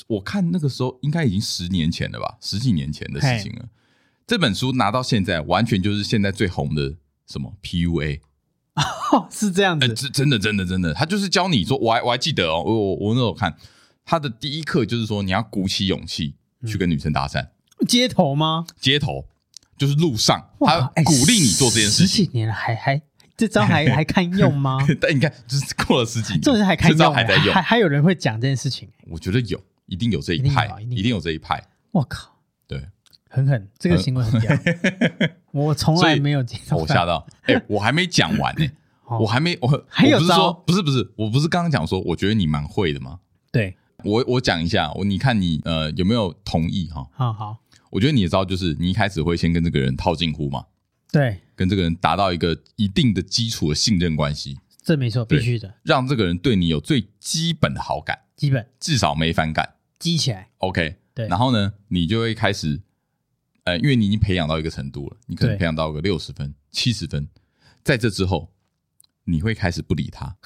[0.07, 3.65] 我看那个时候应该已经十年前了吧，十几年前的事情了。
[4.27, 6.95] 这本书拿到现在，完全就是现在最红的
[7.27, 8.21] 什么 PUA，
[9.31, 9.89] 是这样子。
[9.95, 13.57] 真真的真的真的，他就是教你说，我还我还记得哦，我我那时候看
[14.05, 16.35] 他的第一课就是说，你要鼓起勇气
[16.67, 17.49] 去跟女生搭讪。
[17.87, 18.67] 街头吗？
[18.81, 19.27] 街头。
[19.79, 22.07] 就是路上，他鼓励你做这件事情。
[22.07, 22.99] 十几年了，还还
[23.37, 24.79] 这招还 还堪用吗？
[24.99, 28.89] 但你看，就是过了十几年，这还堪用，还在用，还还有人会讲这件事情。
[29.11, 31.63] 我觉得有，一定有这一派，一定有这一派。
[31.91, 32.36] 我靠，
[33.37, 34.51] 对，狠狠，这个行为很屌。
[35.53, 37.27] 我从来没有见到，我吓到。
[37.45, 38.67] 哎，我还没讲完呢，
[39.21, 43.21] 我还没，我还有招，不是不是，我不是刚刚讲说，我觉得你蛮会的吗？
[43.53, 47.07] 对，我我讲一下，我你看你呃有没有同意哈？
[47.13, 47.59] 好好。
[47.91, 50.67] 我觉得你的招就是，你一开始会先跟这个人套近乎嘛，
[51.13, 58.67] 对，跟这个人达到一个一定的基础的信任关系，这没错，必须的，让这个人对你有最基本的好感，基本。
[58.81, 62.81] 至少没反感，激起来，OK，对，然后呢，你就会开始，
[63.67, 67.29] 呃，因为你已经培养到一个程度了，你可能培养到个六十分、七十分，
[67.83, 68.53] 在这之后，
[69.25, 70.37] 你会开始不理他，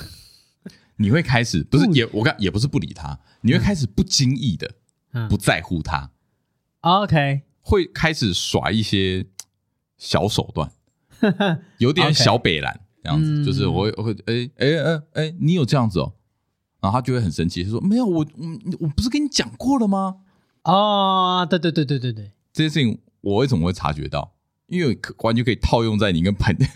[0.97, 4.75] 你会开始不是也我看也不是不理他，你会开始不经意的
[5.29, 6.11] 不在乎他。
[6.81, 9.27] OK，会开始耍一些
[9.99, 10.73] 小手段，
[11.77, 16.15] 有点小北兰这样子，就是我会我会哎哎哎哎，你有这样子哦，
[16.81, 18.27] 然后他就会很生气，他说：“没有，我我
[18.81, 20.23] 我不是跟你讲过了吗？”
[20.65, 24.33] 哦，对对对对对对，这些事情我为什么会察觉到？
[24.67, 26.67] 因为完全可以套用在你跟朋友、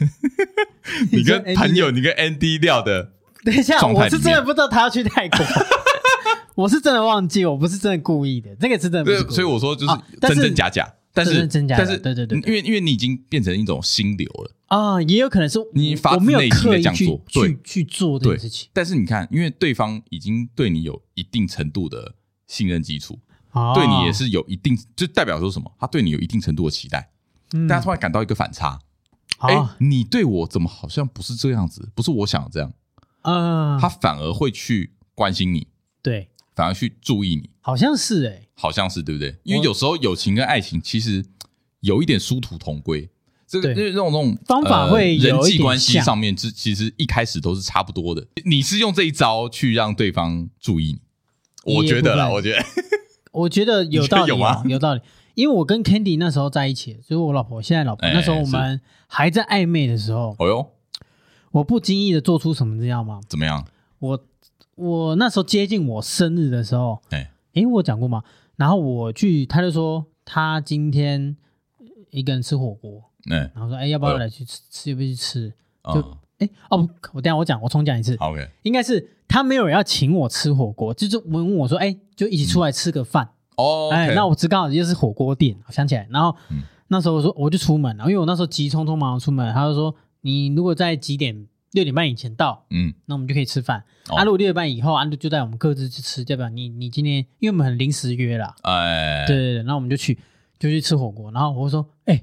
[1.13, 3.13] 你跟朋友、你跟 Andy 聊的。
[3.45, 5.39] 等一下，我是真的不知道他要去泰国，
[6.57, 9.21] 我是真的忘记，我不是真的故意的，这个是真的不是。
[9.35, 18.69] 所以我说就是真真假假，但是真假，但是对对对，因为因为你已经变成一种心流了啊，也有可能是你发自内心的这样做，对，去做这件事情。
[18.73, 22.15] 但是你看，因为对方已经对你有一定程度的
[22.49, 23.21] 信任基础，
[23.75, 25.73] 对你也是有一定，就代表说什么？
[25.79, 27.11] 他对你有一定程度的期待。
[27.69, 28.81] 大家突然感到一个反差，
[29.39, 31.89] 哎、你对我怎么好像不是这样子？
[31.95, 32.73] 不是我想的这样，
[33.23, 35.69] 嗯，他反而会去关心你，
[36.03, 39.39] 对，反而去注意你，好像是哎、欸，好像是对不对？
[39.45, 41.25] 因为有时候友情跟爱情其实
[41.81, 43.09] 有一点殊途同归，
[43.47, 48.27] 这个就是这种这种方法会有人际关系上面，其其实一开始都是差不多的。
[48.45, 50.99] 你是用这一招去让对方注意
[51.65, 52.65] 你，我觉得啦，我觉得，
[53.35, 54.63] 我觉得有道理，有吗？
[54.67, 55.01] 有道理。
[55.35, 60.71] 因为我跟 Candy 那时候在一起，就是我老婆现在老婆，那时候我们还在暧昧的时候，哦哟，
[61.51, 63.21] 我不经意的做出什么，你知道吗？
[63.29, 63.67] 怎么样？
[63.99, 64.21] 我
[64.77, 68.23] 我那时候接近我生日的时候，哎，诶，我讲过吗？
[68.55, 71.37] 然后我去，他就说他今天
[72.11, 73.03] 一个人吃火锅，
[73.55, 74.61] 然后说，哎，要不要来去吃？
[74.71, 75.53] 吃要不要去吃？
[75.93, 83.29] 就，哎，哦，我等下我讲，我重讲一次，OK，应该是他没有人要请我吃火锅，就是问我说，哎，就一起出来吃个饭。
[83.57, 86.37] 哦，哎，那我知刚好就是火锅店，我想起来，然后
[86.89, 93.85] 那时候我说我就出门了，因为我那时候急匆匆忙出门，他就说你如果在几点六点半以前到，嗯，那我们就可以吃饭。
[94.09, 96.49] 啊，如果六点半以后，啊，就带我们各自去吃，对吧？
[96.49, 100.19] 你你今天因为我们很临时约了，哎，对对对，那我们就去
[100.59, 102.23] 就去吃火锅，然后我说，哎，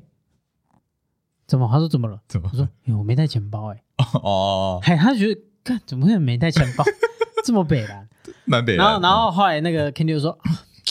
[1.47, 1.67] 怎么？
[1.71, 2.21] 他说怎么了？
[2.27, 2.49] 怎么？
[2.51, 3.81] 我说，哎，我没带钱包，哎，
[4.21, 6.83] 哦， 哎，他觉得，看怎么会没带钱包，
[7.45, 8.07] 这么北烂，
[8.45, 8.85] 蛮北烂。
[8.87, 10.37] 然后然后后来那个 Kenny 就说。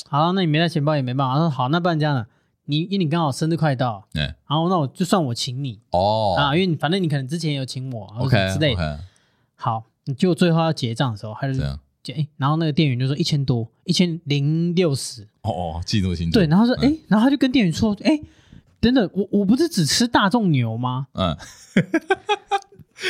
[0.08, 1.34] 好，那你没带钱包也没办法。
[1.34, 2.26] 他说好，那不然这样了，
[2.64, 9.00] 你因为你刚好生日快到，嗯，然后那我就算我请你哦啊，因为你反正你可能之前有请我，OK 之类的。
[9.54, 11.60] 好，你就最后要结账的时候，还是
[12.02, 15.22] 结，哎，然后那个店员就说一千多，一千零六十。
[15.42, 16.32] 哦哦，记住记住。
[16.32, 18.18] 对，然后说，哎，然后他就跟店员说，哎，
[18.80, 21.06] 等等，我我不是只吃大众牛吗？
[21.14, 21.36] 嗯。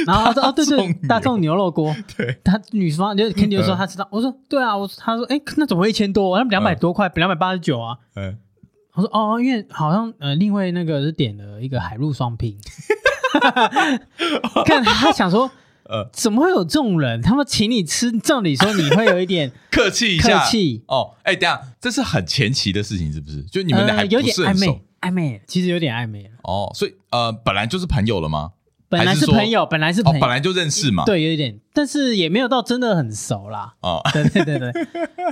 [0.06, 4.08] 然后他说：“哦，对对，大众牛肉锅。”对，他女方就 Kenny 就说他知道。
[4.10, 6.38] 我说：“对啊，我他说，哎，那怎么会一千多？
[6.38, 8.38] 那两百多块，两百八十九啊。”嗯，
[8.94, 12.58] 我说：“哦，因为好像呃，另外那个是点了一个海陆双拼。”
[14.66, 15.50] 看他想说，
[15.84, 17.22] 呃，怎么会有这种人？
[17.22, 20.40] 他们请你吃，照理说你会有一点客气一下。
[20.40, 23.42] 客气哦，哎，等下，这是很前期的事情，是不是？
[23.44, 28.52] 就你们俩还有点暧昧，暧昧，其实有点暧昧哦，所以呃，本来就是朋友了吗？
[28.90, 31.04] 本来是朋友，本来是朋友，本来就认识嘛。
[31.04, 33.72] 对，有一点，但是也没有到真的很熟啦。
[33.80, 34.72] 哦， 对对对对。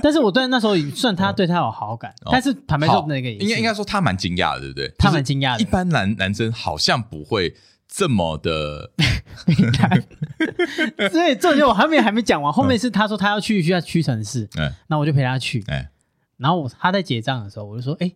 [0.01, 4.93] 但是我对那时候算他对他有好感，但是坦白说那个应该应该说他蛮惊讶的，对不对？
[4.97, 5.61] 他蛮惊讶的。
[5.61, 7.53] 一般男男生好像不会
[7.85, 8.91] 这么的。
[11.11, 15.89] 所以这就我后面还没讲完，后面是他说他要去需要屈臣氏，嗯，那我就陪他去，哎，
[16.37, 18.09] 然后我他在结账的时候，我就说，哎。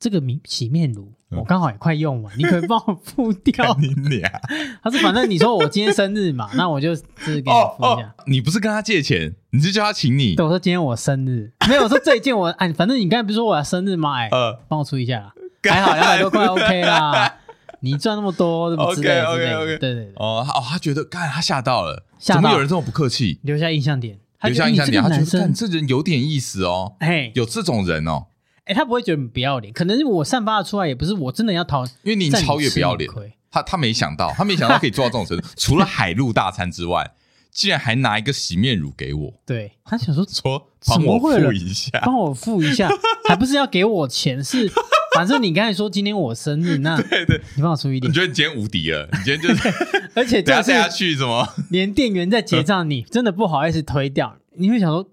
[0.00, 3.72] 这个米洗面乳，我刚好也快用完，你可以帮我付掉。
[3.78, 4.28] 你俩，
[4.82, 8.14] 他说反正你说我今天生日嘛， 那我就就是给你付一下。
[8.26, 10.34] 你不是跟他借钱，你是叫他请你。
[10.34, 14.16] 对，我说今天我生日，没有我说这一件我哎，反正你刚才不是说我要生日吗？
[14.16, 15.34] 哎，呃，帮我出一下，
[15.64, 17.36] 还好两百多块 OK 啦。
[17.82, 23.38] 你赚那么多，对不对？OK OK OK，对对哦哦，他觉得，刚才他吓到了，怎么有人这么不客气？
[23.42, 28.26] 留下印象点，留下印象点，他觉得这人有点意思哦，哎，有这种人哦。
[28.64, 33.10] 哎，他不会觉得你不要脸，可能是我散发的出来，也不是我真的要讨，因为你超越不要脸。
[33.50, 35.46] 他他没想到，他没想到可以做到这种程度。
[35.58, 37.12] 除了海陆大餐之外，
[37.50, 39.34] 竟然还拿一个洗面乳给我。
[39.44, 42.88] 对，他想说说帮我付一下，帮我付一下，
[43.26, 44.42] 还不是要给我钱？
[44.44, 44.70] 是
[45.16, 48.08] 反正你刚才说今天我生日，那 对对，你帮我出一点。
[48.08, 49.08] 你觉得你今天无敌了？
[49.10, 49.68] 你今天就是，
[50.14, 51.52] 而且 等下下去什么？
[51.70, 55.10] 连店员在结账，你真的不好意思推掉，你会想说，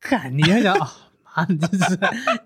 [0.00, 0.80] 看，你会想啊。
[0.80, 0.94] 啊，
[1.44, 1.98] 就是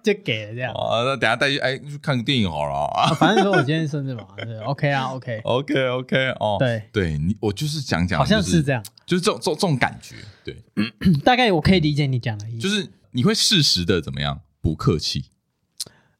[0.02, 0.72] 就给了这样。
[0.72, 3.14] 啊，那等下带去哎，去看个电影好了啊。
[3.14, 10.56] 反正说我今天生日嘛，对，OK 啊，OK，OK，OK，哦，对，对你，我就是讲讲，好像是这样，就是这种这种感觉，对，
[11.24, 15.26] 大概我可以理解你讲的意思，就是你会适时的怎么样，不客气，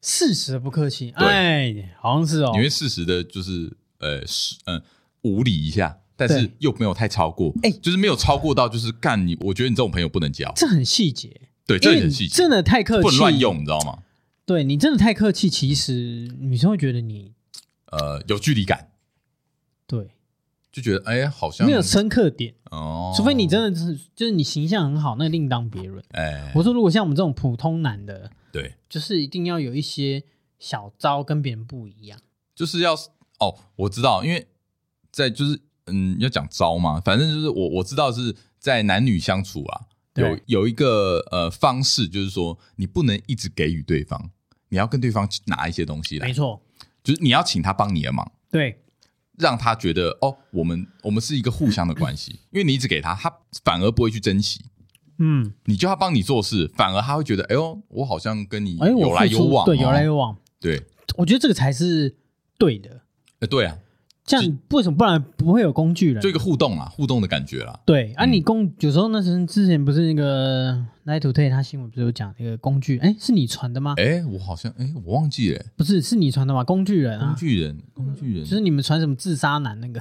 [0.01, 4.81] 适时的不客气，哎，好像是哦，你会适时的，就是呃，是嗯，
[5.21, 11.29] 无理一下，但是又没有太超过，哎，就是没有超过到就是干你，我觉得你这种朋友不能交，这很细节。
[11.77, 13.99] 对，这很细节，真的太客气，不能乱用，你知道吗？
[14.45, 17.33] 对你真的太客气，其实女生会觉得你
[17.91, 18.89] 呃有距离感。
[19.87, 20.11] 对，
[20.71, 23.13] 就觉得哎，好像没有深刻点哦。
[23.15, 26.03] 除非你真的是就是你形象很好，那另当别论。
[26.11, 30.23] 哎，我说如果像我们这种普通男的，对，就是一定要有一些
[30.59, 32.19] 小招跟别人不一样。
[32.55, 32.93] 就是要
[33.39, 34.47] 哦，我知道，因为
[35.11, 39.81] 在就是嗯，要讲招嘛，反正就是我我知道是在男女相处啊，
[40.15, 44.29] 有有一个呃方式，就是说你不能一直给予对方，
[44.69, 46.61] 你要跟对方拿一些东西来，没错，
[47.03, 48.77] 就是你要请他帮你的忙，对。
[49.37, 53.33] 让他觉得哦，我们我们是一个互相的关系， 因为你一直给他，他
[53.63, 54.65] 反而不会去珍惜。
[55.17, 60.37] 嗯，你叫他帮你做事，反而他会觉得，哎呦，我好像跟你有来有往，对，有来有往。
[60.59, 60.83] 对，
[61.15, 62.17] 我觉得这个才是
[62.59, 63.01] 对的。
[63.39, 63.79] 呃，对啊。
[64.31, 66.21] 这样为什么不然不会有工具人？
[66.21, 67.79] 就一个互动啊，互动的感觉啦。
[67.85, 70.73] 对啊，你工有时候那时之前不是那个
[71.05, 72.97] Night to Day 他新闻不是有讲那个工具？
[72.99, 73.95] 哎，是你传的吗？
[73.97, 75.63] 哎，我好像哎，我忘记了。
[75.75, 76.63] 不是，是你传的吗？
[76.63, 79.99] 工具人啊，工具人，工具人，就是你们传什么自杀男那个？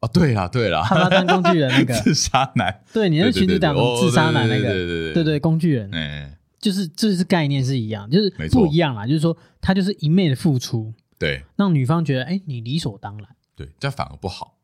[0.00, 10.92] 哦，对了，对了，他他当工具人那个 自杀男，对，你那群主讲自杀男那个，对对对对对，工具人，哎，就是这是概念是一样，就是不一样啦，就是说他就是一昧的付出，
[11.22, 13.28] 对，让女方觉得哎，你理所当然。
[13.54, 14.58] 对，这样反而不好。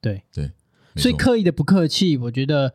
[0.00, 0.50] 对对，
[0.96, 2.74] 所以刻意的不客气，我觉得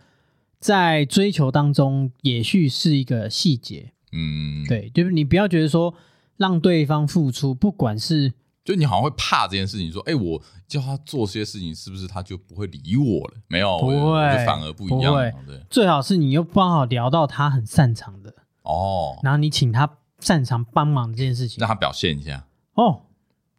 [0.58, 3.92] 在追求当中也许是一个细节。
[4.14, 5.94] 嗯，对，就是你不要觉得说
[6.38, 8.32] 让对方付出，不管是
[8.64, 13.34] 就你好像会怕这件事情，说哎，我叫他做些事情，是不是他就不会理我了？
[13.48, 15.14] 没有，不会，反而不一样。
[15.46, 23.02] 对，最好是你又刚好聊到他很擅长的哦，然后你请他擅长帮忙这件事情，让他表现一下哦，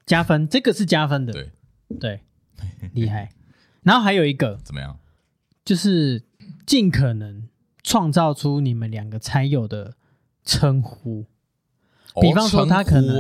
[0.07, 1.33] 加分，这个是加分的。
[1.33, 1.51] 对。
[2.01, 2.21] 对，
[2.95, 3.31] 厉害。
[3.85, 4.99] 然后还有一个怎么样？
[5.65, 6.25] 就是
[6.67, 7.49] 尽可能
[7.85, 9.95] 创造出你们两个才有的
[10.45, 11.27] 称呼。
[12.21, 13.17] 比方说，他可能，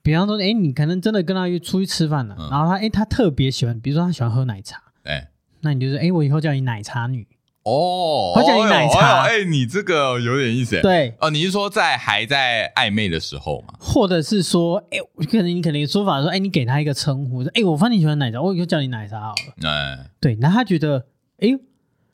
[0.00, 7.26] 比方说，哎，你可能真的跟他约出去吃饭了，然后他，哎，他特别喜欢，比如说他喜欢喝奶茶，哎，那你就说，哎，我以后叫你奶茶女。
[7.68, 9.24] 哦，我叫你奶茶。
[9.24, 10.80] 哎，你这个有点意思。
[10.80, 13.74] 对，哦，你是说在还在暧昧的时候吗？
[13.78, 14.98] 或者是说，哎，
[15.30, 19.68] 可能你可能说法说，哎，你给他一个称呼，说，哎，我发现你喜欢奶茶，我以后叫你奶茶好了。
[19.68, 21.04] 哎，对，那他觉得，
[21.40, 21.58] 哎呦，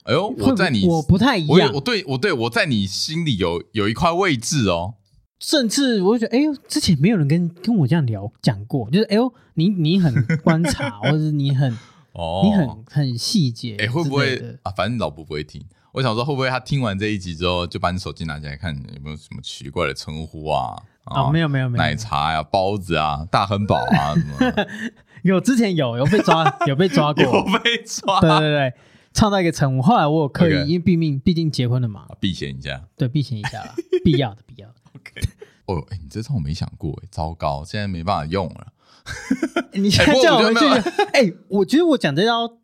[0.02, 4.94] 哎呦，我在你我不太一样，我对我对我在你心里有有一块位置哦。
[5.38, 11.76] 甚至我就觉得，哎呦，之前没有人跟跟我这样聊讲过，就是，哎呦，你你很观察， 或者是你很。
[12.14, 14.72] 哦，你很很细节，哎，会不会啊？
[14.76, 15.64] 反正老婆不会听。
[15.92, 20.74] 我想说，会不会他听完这一集之后，就把你手机拿起来看有没有什么奇怪的称呼啊？
[21.04, 24.66] 啊，没有没有没有，奶茶呀、包子啊、大亨堡啊什么？
[25.22, 28.20] 有之前有有被抓，有被抓过， 有被抓。
[28.20, 28.74] 对对对，
[29.12, 29.82] 唱到一个称呼。
[29.82, 32.82] 后来我有刻意，因为毕竟毕竟结婚了嘛，避嫌一下。
[32.96, 34.74] 对，避嫌一下了，必要的必要的。
[34.96, 35.20] OK。
[35.66, 38.72] 哦，哎，你这招我没想过，哎，糟糕，现在没办法用了。
[39.74, 40.64] 你现在叫我回去，
[41.12, 42.58] 哎，我觉得我讲这招。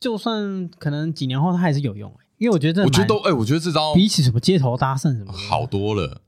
[0.00, 6.22] 就算可能几年后他还是有用，因为我觉得这，我觉得都哎，我觉得这招比起什么街头搭讪什么好多了，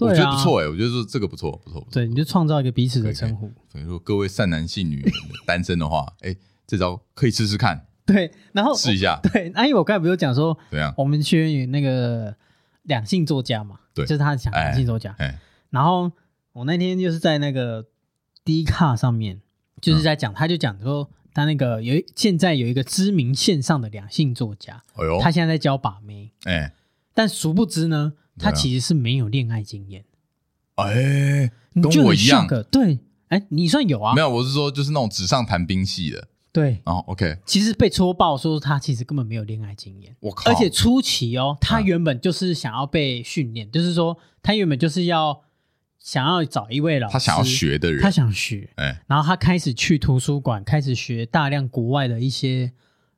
[0.00, 3.50] 我觉得不错哎，我觉得说这个不错不错，对，你就创造一个彼此的称呼。
[3.72, 5.02] 所以说各位善男信女
[5.46, 6.36] 单身的话，哎，
[6.66, 7.86] 这招可以试试看。
[8.04, 9.18] 对，然后试一下。
[9.22, 10.92] 对，那因为我刚才不是讲说，怎样？
[10.98, 12.36] 我们学员有那个
[12.82, 15.14] 两性作家嘛，对，就是他讲两性作家。
[15.16, 15.38] 哎，
[15.70, 16.12] 然后
[16.52, 17.86] 我那天就是在那个
[18.44, 19.40] D 卡上面，
[19.80, 21.10] 就是在讲，他就讲说。
[21.36, 26.72] 他那个有现在有一个知名线上的两性作家，哎呦，他现在在教把妹，哎，
[27.12, 30.04] 但殊不知呢，他其实是没有恋爱经验，
[30.76, 34.14] 哎，跟我一样，对，哎，你算有啊？
[34.14, 45.42] 没有，我是说就是那种纸上谈兵系的，对，哦，OK，其实被戳爆说他其实根本没有恋爱经验，我靠，而且初期哦，他原本就是想要被训练，就是说他原本就是要。
[46.04, 52.70] 想要找一位老师，他想要学的人，他想学，哎，然后他开始去图书馆，开始学大量国外的一些，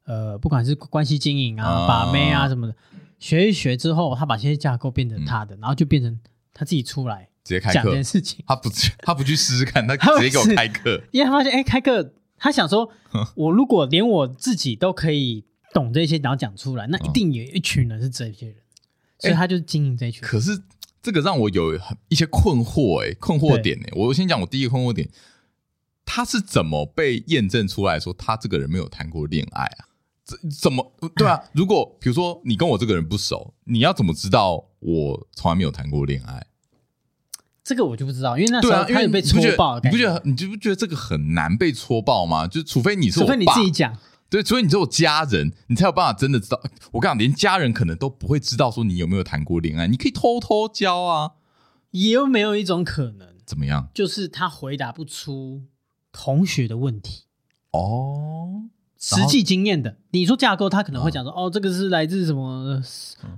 [0.04, 2.76] 呃，不管是关系经营啊、把妹啊什么的，
[3.18, 6.16] 学一学之后，他把这些架构变成他的，然后就变成
[6.54, 7.88] 他自己出来直接开课。
[7.88, 8.44] 这件事情。
[8.46, 8.70] 他不，
[9.00, 12.88] 他不去试试看，他 直接给我开课，因为他发现，哎，开课，他想说，
[13.34, 18.56] 我如果连我自己都可以懂这些，然后讲出来，那一定有一群人是这些人，
[19.18, 20.22] 所以他就是经营这一群。
[20.22, 20.62] 可是。
[21.06, 21.78] 这个让我有
[22.08, 25.08] 一些困惑哎，困惑点哎，我先讲我第一个困惑点，
[26.04, 29.86] 他是怎么被验证出来说他这个人没有谈过恋爱啊？
[30.24, 31.40] 怎怎么对啊？
[31.52, 36.44] 如果比如说你跟我这个人不熟，你要怎么知道我从来没有谈过恋爱？
[37.62, 42.48] 这个我就不知道，因为那时候他有被戳爆，你不觉得你就不觉得这个很难被戳爆吗？
[42.48, 43.96] 就除非你是我，除非你自己讲。
[44.28, 46.60] 对，所以你只有家人，你才有办法真的知道。
[46.92, 49.86] 我跟你讲，连家人可能都不会知道说你有没有谈过恋爱。
[49.86, 51.32] 你可以偷偷教啊。
[51.92, 53.28] 也有没有一种可能？
[53.46, 53.88] 怎么样？
[53.94, 55.62] 就是他回答不出
[56.12, 57.22] 同学的问题。
[57.70, 58.64] 哦，
[58.98, 59.96] 实际经验的。
[60.10, 62.82] 你说架构，他可能会讲说，哦，这个是来自什么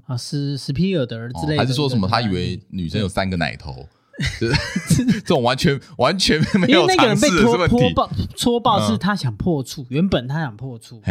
[0.07, 2.09] 啊，是斯皮尔德之类的，还是说什么？
[2.09, 3.87] 他以为女生有三个奶头，
[4.89, 6.81] 这种完全完全没有。
[6.83, 11.03] 因为那个人被戳戳爆，戳爆是他想破处，原本他想破处，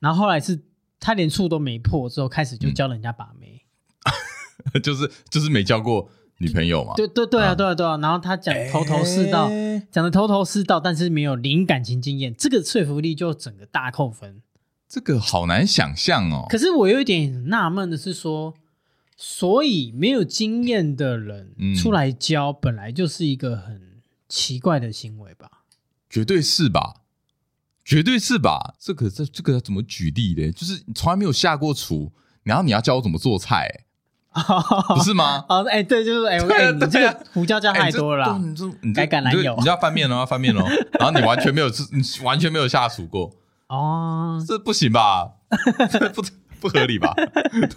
[0.00, 0.60] 然后后来是
[1.00, 3.62] 他连处都没破，之后开始就教人家把妹，
[4.82, 6.10] 就是就是没教过。
[6.38, 6.94] 女朋友嘛？
[6.96, 7.96] 对对对啊，对啊对啊。
[7.98, 9.48] 然后他讲头头是道，
[9.92, 14.42] 讲的头头是道，但是没有零感情经验，这个说服力就整个大扣分。
[14.88, 16.46] 这个好难想象哦。
[16.50, 18.52] 可是我有一点纳闷的是说，
[19.16, 25.62] 所以没有经验的人出来教，本来就是一个很奇怪的行为吧？
[26.10, 27.02] 绝对是吧？
[27.84, 28.74] 绝对是吧？
[28.78, 30.50] 这个这这个要怎么举例呢？
[30.52, 32.12] 就是你从来没有下过厨，
[32.42, 33.84] 然后你要教我怎么做菜。
[34.96, 35.44] 不是吗？
[35.48, 36.38] 哦，哎，对，就是哎，
[36.72, 38.36] 你，你这个胡椒酱太多了，
[38.82, 40.64] 你该橄榄油，你要翻面了，要 翻面了，
[40.98, 43.30] 然后你完全没有，你完全没有下厨过，
[43.68, 45.34] 哦，这不行吧？
[46.12, 46.24] 不
[46.60, 47.14] 不合理吧？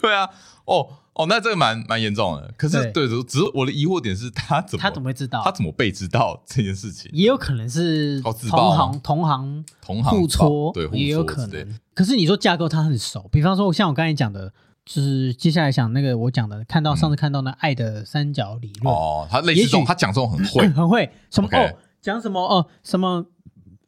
[0.01, 0.29] 对啊，
[0.65, 2.53] 哦哦，那这个蛮蛮严重的。
[2.57, 5.41] 可是，对，只是我的疑惑点是他怎么他怎么会知道？
[5.43, 7.11] 他怎么被知道这件事情？
[7.13, 8.33] 也有可能是同
[8.75, 11.79] 行同行同行互戳，对，也有可能。
[11.93, 14.53] 可是你说架构他很熟，比方说像我刚才讲的。
[14.89, 23.25] 就是接下来想那个我讲的，看到上次看到那爱的三角理论哦，他类似这种，他讲这种很会 很会什么哦，讲什么哦，什么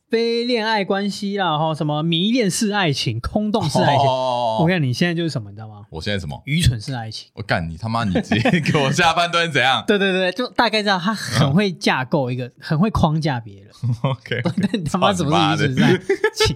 [0.10, 4.06] 非恋爱关系啦哈，什么迷恋式爱情、空洞式爱情。
[4.06, 5.84] 我看你现在就是什么，你知道吗？
[5.92, 6.42] 我现在什么？
[6.46, 7.30] 愚蠢式爱情。
[7.34, 8.04] 我干你他妈！
[8.04, 9.84] 你直接给我下半段怎样？
[9.88, 13.70] 对对对，就大概知道他很会架构一个， 很会框架别人。
[14.02, 14.42] OK，
[14.72, 15.98] 但他妈怎么是愚蠢式爱
[16.34, 16.56] 情？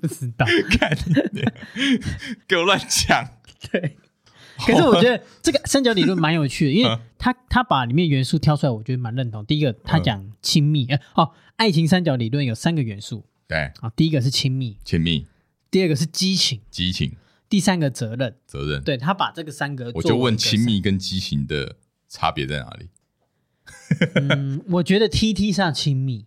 [0.00, 0.46] 不知道，
[0.78, 0.96] 看
[2.46, 3.28] 给我乱讲。
[3.70, 3.96] 对，
[4.66, 9.44] 可是我觉得这个三角理论蛮有趣的，因为他他把里面元素挑出来，我觉得蛮认同。
[9.44, 15.26] 第一个，他讲亲密，哎，哦，爱情三角理论有三个元素，对，啊，第一个是亲密，亲密；
[15.70, 17.10] 第二个是激情，激情；
[17.48, 18.82] 第三个责任，责任。
[18.82, 21.76] 对，他把这个三个，我就问亲密跟激情的
[22.08, 22.88] 差别在哪里？
[24.14, 26.26] 嗯，我觉得 T T 上亲密，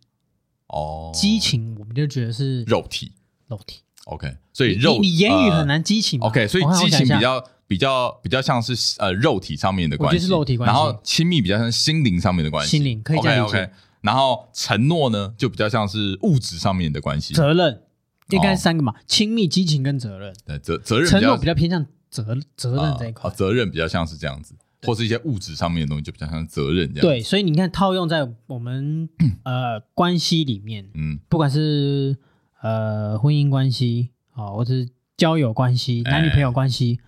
[0.67, 3.13] 哦，激情我们就觉得是肉体，
[3.47, 3.81] 肉体。
[4.05, 6.19] OK，所以肉你言语很难激情。
[6.21, 10.73] OK，所以激情比较比较比较像是呃肉体上面的关系，是肉体关系。
[10.73, 13.57] 然后亲密比较像心灵上面的关系，心灵可以这样理解。
[13.57, 17.33] OK，然后承诺呢就比较像是物质上面的关系。
[17.33, 17.81] 责任
[18.29, 20.33] 应该是三个嘛，亲密、激情跟责任。
[20.45, 23.29] 对，责责任承诺比较偏向责责任这一块。
[23.31, 27.01] 责任比较像是这样子，或是一些物质上面的东西就比较像责任这样。
[27.01, 29.09] 对，所以你看套用在我们
[29.43, 32.17] 呃关系里面，嗯，不管是
[32.61, 34.09] 呃婚姻关系。
[34.37, 36.99] 哦，或者是交友关系、男女朋友关系，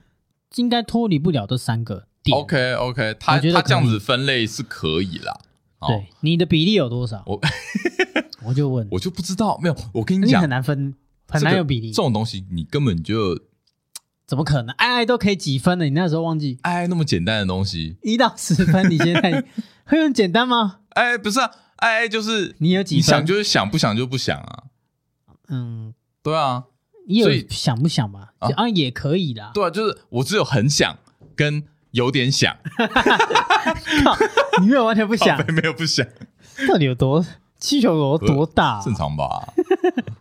[0.62, 2.38] 应该脱离不了这三个点。
[2.38, 5.39] OK OK，他他这样子分类是可以啦。
[5.88, 7.24] 对，你的比例有多少？
[7.28, 7.39] 我
[8.43, 9.60] 我就问，我就不知道。
[9.62, 10.95] 没有，我跟你讲，你很难分，
[11.30, 11.91] 很难有比例。
[11.91, 13.39] 这种东西你根本就
[14.26, 14.74] 怎么可能？
[14.78, 15.86] 爱爱都可以几分了？
[15.86, 16.58] 你那时候忘记？
[16.64, 19.43] 爱爱那么简单的东西，一到十分，你现在
[19.86, 20.80] 会很简单吗？
[20.97, 22.99] 哎，不是啊，爱爱就是你有几分？
[22.99, 24.64] 你想就是想，不想就不想啊。
[25.49, 25.93] 嗯，
[26.24, 26.64] 对啊。
[27.08, 28.30] 你有想不想嘛？
[28.39, 29.51] 啊，也可以啦。
[29.53, 30.99] 对啊，就是我只有很想
[31.36, 32.55] 跟有点想。
[34.62, 36.05] 你没有完全不想， 没有不想。
[36.68, 37.26] 到底有多
[37.58, 38.82] 气球有多大？
[38.84, 39.53] 正常吧。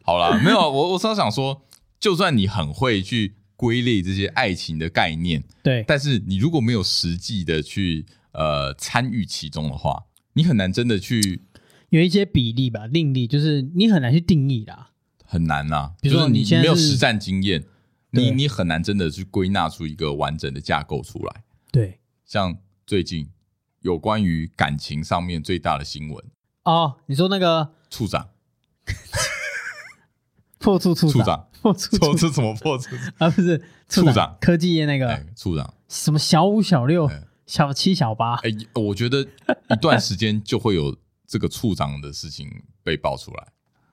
[0.04, 1.62] 好啦，没有我，我是想说，
[1.98, 11.42] 就算你很会去归类这些爱情的概念，对，但是你如果没有实际的去呃参与其中的话，你很难真的去
[11.88, 14.90] 有一些比例吧，定力就是你很难去定义啦。
[15.26, 17.64] 很难呐，比如说你没有实战经验，
[18.10, 21.44] 你你很难真的去归纳出一个完整的架构出来。
[21.70, 22.56] 对，像
[22.86, 23.28] 最近
[23.80, 26.24] 有关于感情上面最大的新闻。
[26.64, 28.30] 哦，你说那个处长。
[30.58, 31.48] 破处处长。
[31.60, 33.28] 破处处 是什么破处 啊？
[33.30, 35.24] 不是处长科技业那个。
[35.36, 37.10] 处长，什么小五小六
[37.46, 38.34] 小七小八？
[38.36, 40.96] 哎，我觉得一段时间就会有
[41.26, 42.48] 这个处长的事情
[42.82, 43.48] 被爆出来。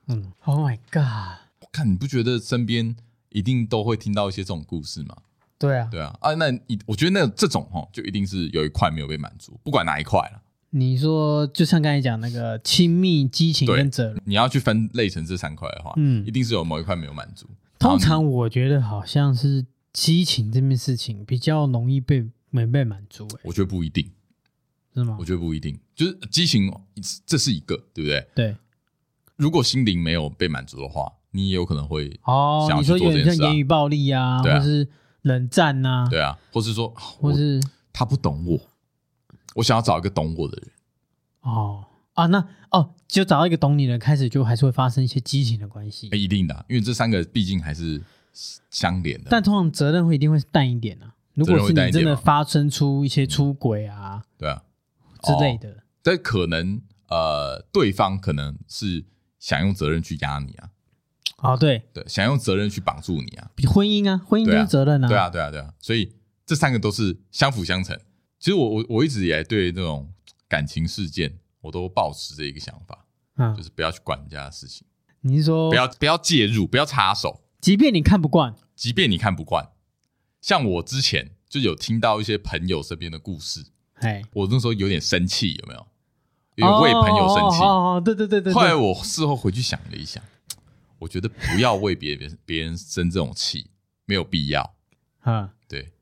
[0.06, 1.38] 嗯，Oh my God！
[1.60, 2.94] 我看你不觉得身边
[3.30, 5.16] 一定都会听到一些这种故事吗？
[5.58, 10.42] 对啊，对啊，啊，那你我觉得那这种哈，就一定是有一块没有被满足，不管哪一块了。
[10.70, 17.46] 你说，就像刚才讲那个亲密、激情跟责任，你要去分类成这三块的话，嗯，一定是有某一块没有满足。
[17.78, 24.10] 通常我觉得好像是激情这件事情比较容易被没被满足，欸，我觉得不一定，
[24.92, 25.16] 是吗？
[25.18, 26.70] 我觉得不一定，就是激情，
[27.24, 28.26] 这是一个，对不对？
[28.34, 28.56] 对。
[29.44, 34.88] 如果心灵没有被满足的话，你也有可能会哦，你说有点像言语暴力啊，或是
[35.20, 37.60] 冷战呐，对啊，或是说，或是
[37.92, 38.58] 他不懂我，
[39.56, 40.70] 我想要找一个懂我的人。
[41.42, 41.84] 哦，
[42.14, 42.38] 啊，那
[42.70, 46.06] 哦，就找到一个懂你的人，开始就还是会发生一些激情的关系。
[46.06, 48.00] 一定的、啊，因为这三个毕竟还是
[48.70, 49.26] 相连的。
[49.28, 51.12] 但通常责任会一定会淡一点啊。
[51.34, 54.62] 如果是你真的发生出一些出轨啊，对啊
[55.22, 59.04] 之类的，但可能呃，对方可能是
[59.44, 60.70] 想用责任去压你啊。
[61.36, 63.50] 哦，对对，想用责任去绑住你啊。
[63.54, 65.06] 比婚姻啊，婚姻就是责任啊。
[65.06, 65.74] 对啊，对啊，对啊。
[65.78, 66.14] 所以
[66.46, 67.94] 这三个都是相辅相成。
[68.38, 70.10] 其实我我我一直以来对那种
[70.48, 74.86] 感情事件，我都抱持着一个想法，嗯，就是不要去管人家的事情。
[75.20, 79.72] 你是说不要不要介入，不要插手，即便你看不惯，即便你看不惯。
[80.40, 83.66] 像我之前就有听到一些朋友身边的故事，
[83.96, 85.86] 哎，我那时候有点生气，有没有？
[86.62, 87.62] 有为朋友生气。
[87.62, 88.52] 哦，对对对对。
[88.52, 90.22] 后来我事后回去想了一想，
[90.98, 93.66] 我觉得不要为别人别人生这种气，
[94.06, 94.74] 没有必要。
[95.22, 95.92] 啊，对。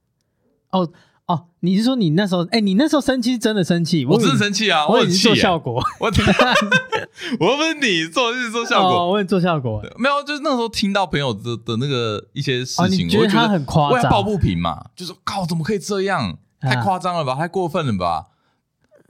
[0.71, 0.91] 哦。
[1.27, 2.45] 哦，你是说你那时候？
[2.51, 4.05] 哎，你那时候生气是真的生气？
[4.05, 4.87] 我真的生气啊！
[4.89, 5.81] 我很气，做效果。
[6.01, 6.07] 我
[7.39, 9.09] 我不是你做，是做效果。
[9.13, 9.81] 我也做效果。
[9.97, 14.91] 没有，就是那时候听到朋友的的那个一些事情，我觉得他很夸张，抱不平嘛。
[14.97, 16.37] 就是靠，怎么可以这样？
[16.61, 17.37] 太夸张了吧？
[17.37, 18.27] 太过分了吧？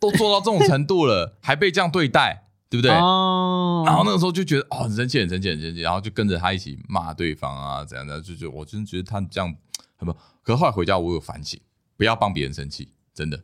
[0.03, 2.91] 都做到这种程度了，还被这样对待，对不对？
[2.91, 3.85] 哦。
[3.87, 5.81] 然后那个时候就觉得哦，很生气，很生气，很生气。
[5.81, 8.21] 然后就跟着他一起骂对方啊，怎样的？
[8.21, 9.55] 就觉得我真的觉得他这样
[9.97, 10.13] 很不。
[10.43, 11.61] 可是后来回家，我有反省。
[11.97, 13.41] 不要帮别人生气，真的。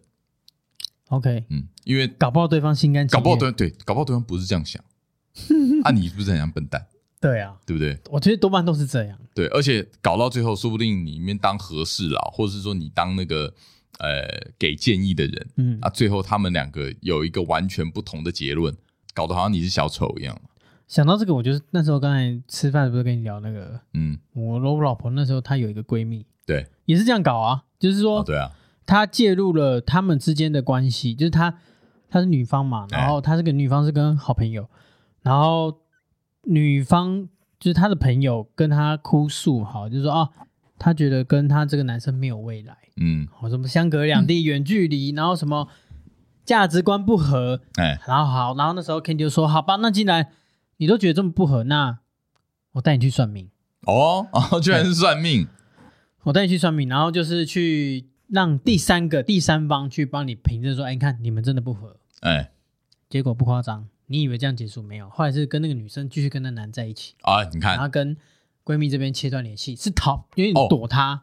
[1.10, 4.82] OK，嗯，因为搞不好对方心甘情愿，搞不好对对，搞不好对方不是这样想。
[5.84, 6.88] 啊，你是不是很像笨蛋？
[7.20, 7.96] 对啊，对不对？
[8.10, 9.16] 我觉得多半都是这样。
[9.34, 13.54] 对，而且搞到最后，说不定你里面当和事佬，或者是说你当那个
[13.98, 15.78] 呃给建议的人，嗯。
[15.80, 18.74] 啊，最后他们两个有一个完全不同的结论，
[19.14, 20.40] 搞得好像你是小丑一样。
[20.86, 27.64] 想到这个，我就是那时候刚才吃饭不是跟你聊那个，嗯，我我老婆那时候她有一个闺蜜，对，也是这样搞啊。
[27.78, 28.50] 就是说，对啊，
[28.86, 31.58] 她介入了他们之间的关系，就是她
[32.08, 34.68] 她是女方嘛，然后她这个女方是跟好朋友，
[35.22, 35.78] 然后
[36.44, 37.28] 女方
[37.60, 40.30] 就是她的朋友跟她哭诉，好，就是说啊，
[40.78, 45.68] 她觉得跟她这个男生没有未来，嗯，好，什么相隔两地、远距离，然后什么
[46.44, 50.28] 价值观不合，哎，然后好，然后那时候 Kenny 就说，好吧，那既然
[50.78, 51.98] 你都觉得这么不合，那
[52.72, 53.50] 我带你去算命。
[53.82, 55.48] 哦哦，居然是算命。
[56.24, 62.50] 我带你去算命，然后就是去让第三个第三方去帮你凭证说，哎，你看你们真的不合，哎，
[63.08, 65.08] 结果不夸张，你以为这样结束没有？
[65.08, 68.16] 后来是跟那个女生继续跟那男在一起啊，你看，然后跟
[68.64, 71.20] 闺蜜这边切断联系，是逃，因为你躲他，哦、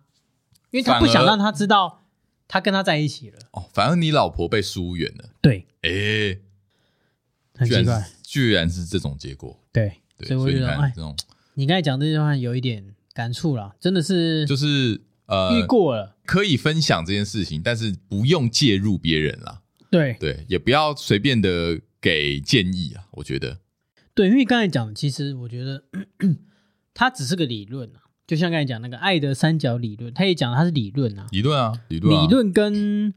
[0.76, 2.06] 因为他不想让他知道
[2.48, 3.40] 他跟他在一起了。
[3.52, 5.30] 哦，反而你老婆被疏远了。
[5.42, 6.38] 对，哎，
[7.56, 9.60] 很奇怪，居然是这种结果。
[9.72, 11.16] 对，对所以我觉得，哎，这种
[11.54, 12.94] 你刚才讲这句话有一点。
[13.16, 19.62] 感触了，真的是就是呃遇过了，可以分享这件事情，但是不用介入别人啦。
[19.90, 23.08] 对对，也不要随便的给建议啊。
[23.12, 23.60] 我觉得，
[24.14, 25.86] 对，因为刚才讲，其实我觉得
[26.94, 33.14] 它只是个理论啊，就像刚才讲那个爱的三角理论，他也讲它是理论啊，理论啊，理论，理论跟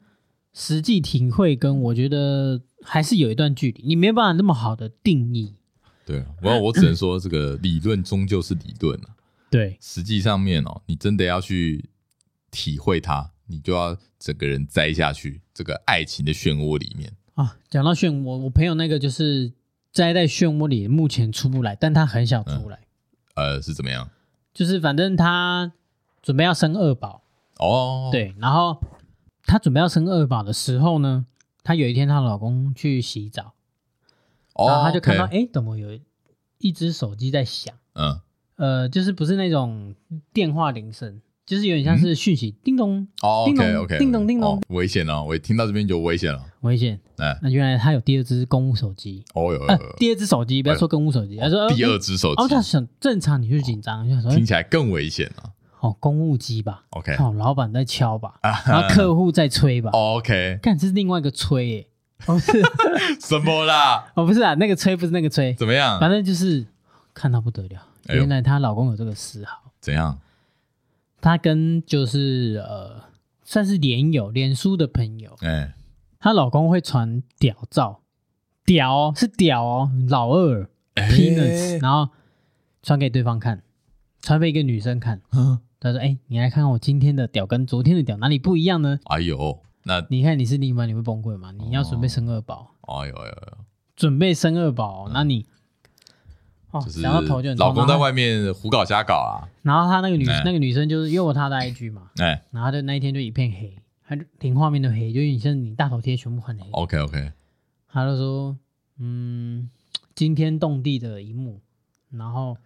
[0.52, 5.54] 实际体会跟我觉得还是有一段距离，你没办法那么好的定义。
[6.04, 9.16] 对，我我只能说这个理论终究是理论啊。
[9.50, 11.88] 对，实际上面哦，你真的要去
[12.50, 17.56] 体会它，你就要整个人栽下去这个爱情的漩涡里面啊。
[17.70, 19.52] 讲到漩涡，我朋友那个就是
[19.92, 22.78] 栽在漩涡里，目前出不来，但他很想出来。
[23.34, 24.10] 嗯、呃，是怎么样？
[24.58, 25.70] 就是反正他
[26.20, 27.22] 准备要生二宝
[27.58, 28.08] 哦。
[28.10, 28.82] 对，然后
[29.44, 31.26] 她准备要生二宝的时候呢，
[31.62, 33.54] 她有一天她老公去洗澡，
[34.54, 35.96] 哦、然后他就看到，哎、okay，怎么有
[36.58, 37.72] 一只手机在响？
[37.92, 38.20] 嗯。
[38.56, 39.94] 呃，就是不是那种
[40.32, 45.24] 电话铃声，就是有点像是讯息，叮咚，哦，OK OK，叮咚叮咚，危险哦！
[45.26, 47.00] 我听到这边就危险了，危险。
[47.16, 55.54] 哎，那原来他有第二只公务手机，哦有，第二只手机，不要说公务手机，他说第二只手机，哦，他想正常你就紧张，听起来更危险了。
[55.80, 58.34] 哦，公务机吧，OK，哦，老板在敲吧，
[58.68, 61.86] 然后客户在催吧，OK，看这是另外一个催，耶，
[62.26, 62.60] 不是。
[63.18, 64.12] 什么啦？
[64.14, 65.98] 哦，不是啊，那个催不是那个催，怎么样？
[65.98, 66.66] 反正就是
[67.14, 67.80] 看到不得了。
[68.08, 70.18] 原来她老公有这个嗜好，怎样？
[71.20, 73.02] 她跟就是呃，
[73.44, 75.34] 算是脸友、脸书的朋友。
[75.40, 75.74] 哎，
[76.18, 78.00] 她老公会传屌照，
[78.64, 82.12] 屌哦，是屌哦，老二 penis，然后
[82.82, 83.62] 传给对方看，
[84.20, 85.20] 传给一个女生看。
[85.32, 91.52] 嗯，他说：“哎，你来看看我今天的屌跟昨天的屌哪里不一样呢？”哎呦，那你看你是另一半，你会崩溃吗？
[91.52, 92.74] 你要准备生二宝。
[92.82, 93.58] 哎呦哎呦，
[93.96, 95.46] 准备生二宝，那你。
[96.84, 97.00] 就是
[97.56, 103.74] 老公在外面胡搞瞎搞啊，然后他那个女那个女生就是用了他的 IG 嘛，哎，然后就那一天就一片黑，
[104.06, 106.68] 他就连画面都黑，就你像你大头贴全部很黑。
[106.72, 107.32] OK OK，
[107.88, 108.56] 他就说，
[108.98, 109.70] 嗯，
[110.14, 111.60] 惊天动地的一幕，
[112.10, 112.56] 然后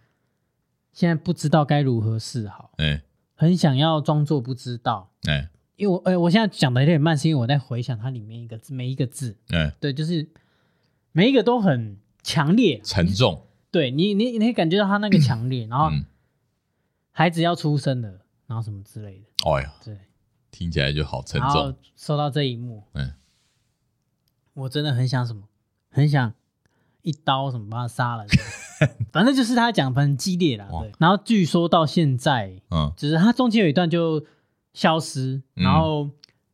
[0.91, 3.01] 现在不知道该如何是好，哎、欸，
[3.35, 10.27] 很想要装作不知道，哎、欸，因为我，哎，我现在讲的有点慢，是因为我在回想它里面一个字，每一个字，哎、欸，对，就是
[11.13, 15.89] 每一个都很强烈、沉重，对你，你，你可以感觉到他那个强烈，然后
[17.11, 19.97] 孩子要出生了，然后什么之类的，哎呀，对，
[20.51, 21.49] 听起来就好沉重。
[21.49, 23.13] 然后收到这一幕，嗯、欸，
[24.53, 25.49] 我真的很想什么。
[25.95, 26.33] 很想
[27.03, 28.25] 一刀什么把他杀了，
[29.13, 30.67] 反正就是他讲很激烈啦。
[30.71, 34.25] 对，然后据说到现在，嗯，只是他中间有一段就
[34.73, 36.09] 消失，然后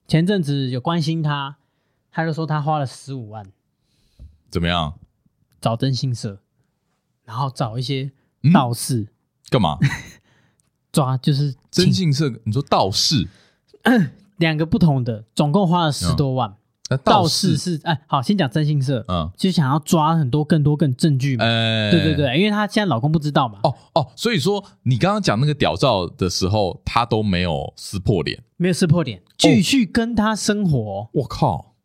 [0.07, 1.55] 前阵子有关心他，
[2.11, 3.45] 他就说他花了十五万，
[4.49, 4.99] 怎么样？
[5.61, 6.41] 找征信社，
[7.30, 8.11] 然后找一些
[8.51, 9.07] 道士。
[9.51, 9.77] 干嘛？
[10.91, 13.27] 抓就是征信社，你说道士，
[14.38, 16.55] 两个不同的，总共花了十多万。
[17.03, 31.75] 道士是哎，好，先讲征信社，嗯，就想要抓很多更多更证据嘛，哎，对对对，因为她现在老公不知道嘛，哦哦，所以说你刚刚讲那个屌照的时候，她都没有撕破脸，没有撕破脸，继续跟他生活，我靠，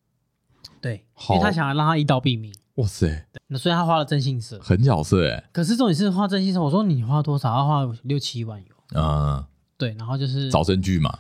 [0.81, 7.51] 对，因为他想要让他一刀毙命，哇塞，那所以他花了征信社，很角色哎，可是重点是花征信社，我说你花多少？
[7.51, 9.45] 他花六七万有，嗯，
[9.79, 11.19] 对，然后就是找证据嘛，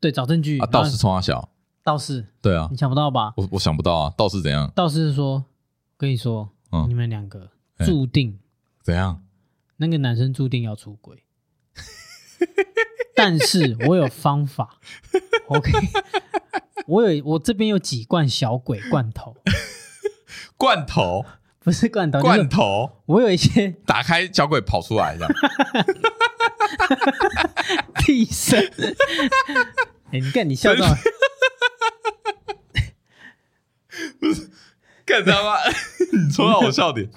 [0.00, 1.48] 对，找证据啊，道士冲他小。
[1.84, 3.32] 道士，对啊，你想不到吧？
[3.36, 4.70] 我我想不到啊，道士怎样？
[4.72, 5.44] 道士是说，
[5.96, 7.50] 跟你说，嗯，你们两个
[7.84, 8.38] 注定
[8.82, 9.20] 怎样？
[9.78, 11.24] 那个男生注定要出轨，
[13.16, 14.78] 但是我有方法
[15.48, 15.72] ，OK，
[16.86, 19.36] 我有我这边有几罐小鬼罐头，
[20.62, 21.26] 罐头
[21.58, 25.32] 不是罐头，罐头，我有一些 打开小鬼跑出来这样，
[27.98, 28.72] 替身，
[30.12, 30.86] 哎，你看你笑到。
[34.20, 34.48] 不是，
[35.04, 35.56] 干他妈！
[36.12, 37.10] 你说到我笑点。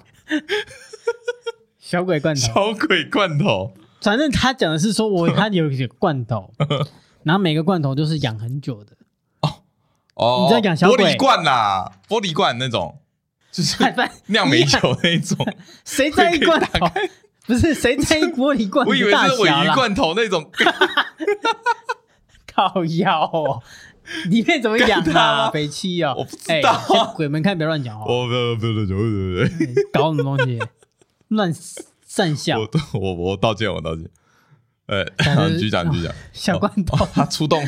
[1.77, 3.75] 小鬼罐头，小鬼罐头。
[4.01, 6.51] 反正他讲的是说，我他有一个罐头，
[7.21, 8.97] 然后每个罐头都是养很久的。
[9.41, 9.53] 哦
[10.15, 12.97] 哦，你知道养小鬼玻璃罐啦，玻璃罐那种，
[13.55, 13.77] 就是
[14.27, 15.37] 酿美酒那种。
[15.85, 16.85] 谁在意罐头？
[17.47, 18.85] 不是谁在意玻璃罐？
[18.85, 20.51] 我以为是鮪鱼罐头那种。
[22.53, 23.63] 靠腰哦。
[24.25, 25.49] 里面怎么养啊？
[25.51, 27.13] 北七哦，我不知道、啊。
[27.15, 28.05] 鬼门开，别乱讲话。
[28.05, 29.83] 我不要不要乱讲，对不对？
[29.93, 30.59] 搞什么东西？
[31.29, 31.53] 乱
[32.05, 32.59] 善笑。
[32.59, 34.05] 我我我道歉，我道歉。
[34.87, 35.05] 哎，
[35.57, 37.63] 局长局长，小罐头，他出动。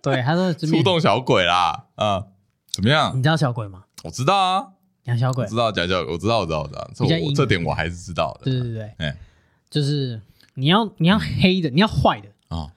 [0.00, 1.86] 对，他说出动小鬼啦。
[1.96, 2.22] 啊，
[2.72, 3.18] 怎么样？
[3.18, 3.82] 你知道小鬼吗？
[4.04, 4.66] 我知道啊，
[5.06, 5.44] 养小鬼。
[5.44, 6.90] 我知道养小鬼，我知道我知道我知道。
[6.94, 8.44] 这这点我还是知道的。
[8.44, 9.16] 对对对，哎，
[9.68, 10.20] 就是
[10.54, 12.72] 你要你要黑的，你要坏的啊。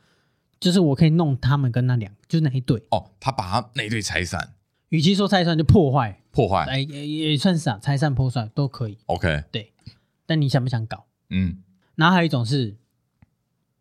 [0.59, 3.11] 就是我可以弄他们跟那两，就是那一对哦。
[3.19, 4.55] 他把他那一对拆散，
[4.89, 8.97] 与其说拆散，就破坏，破坏，哎，也也算是啊，拆散破坏都可以。
[9.05, 9.71] OK，对。
[10.25, 11.05] 但你想不想搞？
[11.29, 11.63] 嗯。
[11.95, 12.75] 然后还有一种是，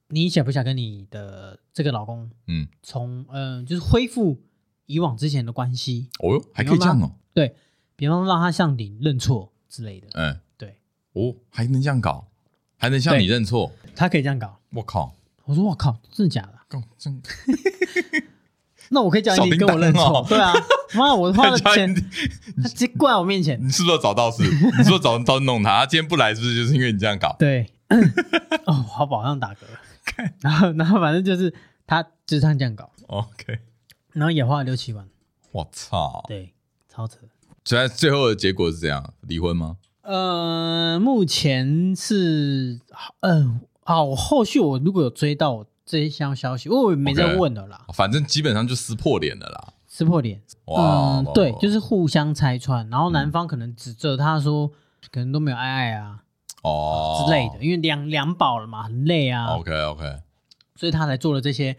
[0.09, 4.41] 你想不想跟你的这个老公，嗯，从嗯、呃，就是恢复
[4.87, 6.09] 以往之前的关系？
[6.21, 7.13] 哦哟，还可以这样哦。
[7.35, 7.57] 对，
[7.99, 10.07] 比方说让他向你认错之类的。
[10.15, 10.79] 嗯，对。
[11.15, 12.29] 哦，还能这样搞？
[12.77, 13.73] 还能向你认错？
[13.97, 14.61] 他可以这样搞。
[14.71, 15.13] 我靠！
[15.47, 16.81] 我说我靠，真的假的？
[16.97, 17.21] 真，
[18.91, 20.53] 那我可以叫你跟我认错，对啊，
[20.95, 21.93] 妈，我花了钱，
[22.63, 24.45] 他直接跪在我面前，你是不是要找道士？
[24.45, 25.81] 你是不是找道士弄他？
[25.81, 27.35] 他今天不来，是不是就是因为你这样搞？
[27.39, 27.67] 对，
[28.67, 29.57] 哦，好宝上打嗝，
[30.41, 31.53] 然后，然后反正就是
[31.87, 33.59] 他就是他这样搞，OK，
[34.13, 35.09] 然后也花了六七万，
[35.53, 36.55] 我操，对，
[36.89, 37.17] 超扯。
[37.69, 39.77] 所以最后的结果是这样，离婚吗？
[40.01, 42.81] 呃，目前是，
[43.21, 45.67] 嗯，好，我后续我如果有追到。
[45.91, 47.87] 这些消消息，我没再问了啦。
[47.95, 50.43] 反正基本上就撕破脸了啦，撕破脸。
[50.67, 54.69] 嗯，对，就是互相拆穿，然后男方可能指责他说，
[55.11, 56.25] 可能都没有爱爱啊，
[56.63, 59.47] 哦之类的，因为两两宝了嘛，很累啊。
[59.57, 60.19] OK OK，
[60.75, 61.79] 所以他才做了这些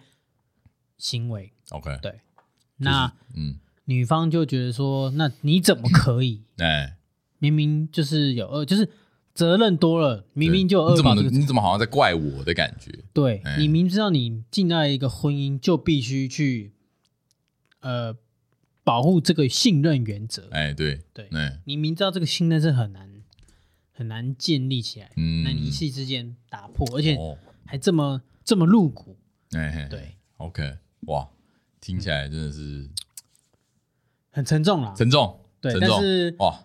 [0.98, 1.54] 行为。
[1.70, 2.22] OK，对。
[2.78, 3.60] 那嗯，
[3.90, 6.42] 女方就觉得说，那你怎么可以？
[6.58, 6.96] 哎，
[7.40, 8.90] 明明就是有二，就是。
[9.32, 12.92] 责任多了，明明就有二宝，这个，你怎么好像在怪我的感觉？
[13.14, 16.74] 对，欸、你明知道你进到一个婚姻就必须去，
[17.80, 18.18] 呃，
[18.84, 20.50] 保护这个信任原则。
[20.52, 23.10] 哎、欸，对对，哎、你明知道这个信任是很难
[23.94, 27.18] 很难建立起来，嗯，那你一夕之间打破，而且
[27.66, 29.16] 还这么、哦、这么露骨，
[29.52, 31.30] 哎、欸，对，OK，哇，
[31.80, 32.90] 听起来真的是、嗯、
[34.40, 36.60] 很沉重了，沉重，对，沉重但是哇。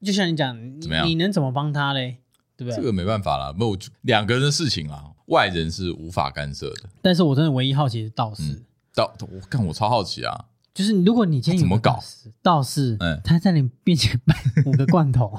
[0.00, 1.04] 就像你讲，怎么样？
[1.04, 2.18] 你能怎么帮他嘞？
[2.56, 2.76] 对不对？
[2.76, 6.82] 这个没办法啦，没有两个人的事情啊，外人是无法干涉的。
[7.02, 8.62] 但是我真的唯一好奇的是道士，
[8.94, 10.44] 道我看，我超好奇啊！
[10.72, 15.36] 就是如果你今天有个道士，道士，嗯，他在你面前摆五个罐头，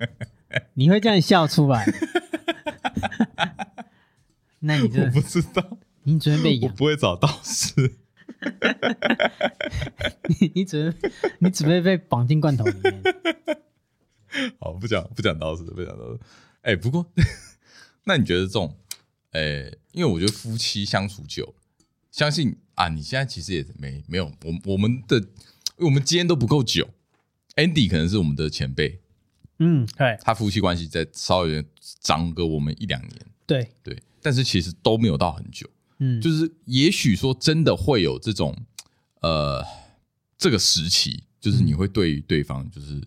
[0.72, 1.84] 你会这样笑出来？
[4.60, 5.62] 那你这我不知道，
[6.04, 6.72] 你准备被养？
[6.72, 7.96] 我不会找道士。
[10.28, 11.10] 你你准备
[11.40, 13.02] 你准备被绑进罐头里面？
[14.58, 16.20] 好，不讲不讲刀子，不讲刀子。
[16.62, 17.06] 哎，不过
[18.04, 18.76] 那你觉得这种，
[19.32, 21.54] 哎，因为我觉得夫妻相处久，
[22.10, 25.24] 相信啊，你现在其实也没没有，我我们的
[25.76, 26.88] 我们今天都不够久。
[27.56, 29.02] Andy 可能是我们的前辈，
[29.58, 31.62] 嗯，对，他夫妻关系在稍微
[32.00, 35.68] 长个我们一两年，对对，但是其实都没有到很久。
[36.02, 38.56] 嗯，就是也许说真的会有这种，
[39.20, 39.64] 呃，
[40.36, 43.00] 这个时期，就是你会对于对方，就是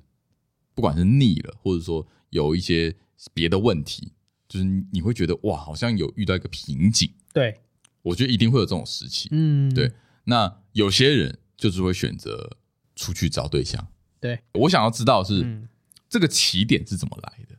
[0.74, 2.96] 不管是腻了，或者说有一些
[3.34, 4.14] 别的问题，
[4.48, 7.12] 就是你会觉得哇，好像有遇到一个瓶颈。
[7.34, 7.60] 对，
[8.02, 9.28] 我觉得一定会有这种时期。
[9.32, 9.92] 嗯，对。
[10.26, 12.58] 那有些人就是会选择
[12.96, 13.88] 出去找对象。
[14.20, 15.68] 对，我想要知道是、嗯、
[16.10, 17.55] 这个起点是怎么来的。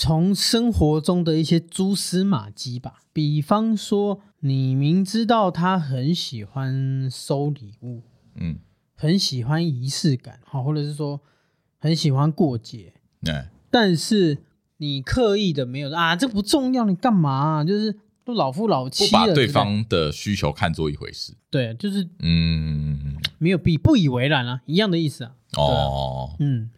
[0.00, 8.00] 从生活中的一些蛛丝马迹吧，比方说，你明知道他很喜欢收礼物，
[8.34, 8.56] 嗯，
[8.94, 11.20] 很喜欢仪式感，好，或者是说
[11.78, 14.38] 很喜欢过节，对，但是
[14.78, 17.58] 你刻意的没有啊，这不重要，你干嘛？
[17.58, 17.64] 啊？
[17.64, 17.94] 就是
[18.24, 26.70] 都老夫老妻了，不把对方的需求看作一回事，对，就是嗯，没有必不以为然啊，一样的意思啊，哦，嗯，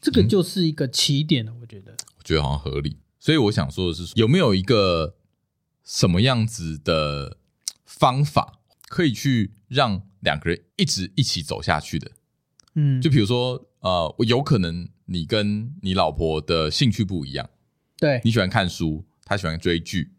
[0.00, 1.94] 这个就是一个起点了，我觉得。
[2.24, 5.14] 觉得好像合理，所以我想说的是，有没有一个
[5.84, 7.36] 什么样子的
[7.84, 12.10] 方法，可以去让两个人一直一起走下去的？
[12.76, 17.50] 嗯，就比如说，呃，有可能你跟你老婆的兴趣不一样，
[17.98, 20.14] 对，你喜欢看书，她喜欢追剧，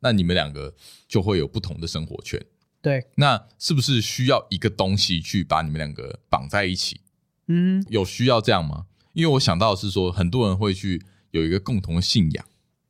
[0.00, 0.74] 那你们两个
[1.06, 2.44] 就会有不同的生活圈。
[2.82, 7.00] 对，那是不是需要一个东西去把你们两个绑在一起？
[7.46, 8.86] 嗯，有需要这样吗？
[9.12, 11.00] 因为我想到的是说，很多人会去。
[11.30, 12.44] 有一个共同的信仰，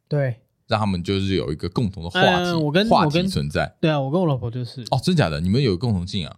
[0.08, 3.76] 对，让他们就是有一个共同的话题，呃、我跟话题存在。
[3.80, 5.40] 对啊，我跟我老婆就是哦，真假的？
[5.40, 6.36] 你们有共同信仰？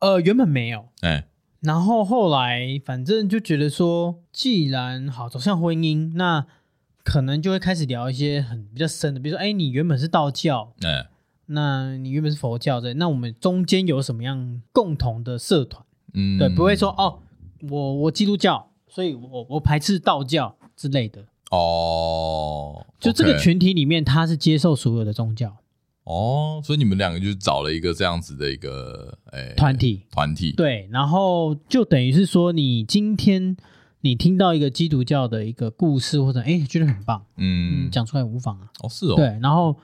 [0.00, 1.28] 呃，原本没有，哎、欸，
[1.60, 6.46] 然后后来反正就觉得说，既然好走向婚姻，那
[7.02, 11.08] 可能就会开始聊一些很比较深的，比如说，哎，你原本是道教，哎、欸，
[11.46, 15.84] 那你原本是佛教的，那我们中间有什么样共同的社团？
[16.12, 17.20] 嗯，对，不会说哦，
[17.70, 21.24] 我我基督教，所以我我排斥道教之类的。
[21.50, 25.56] 哦，就这个群体里面，他是接受所有的宗教。
[26.04, 30.52] 哦，所以你们两个就找了一个这样子的一个诶团体团体。
[30.52, 33.56] 对，然后就等于是说，你今天
[34.02, 38.70] 你听到一个基督教的一个故事，或者哎觉得很棒，嗯，讲出来无妨啊。
[38.82, 39.16] 哦，是哦。
[39.16, 39.76] 对，然后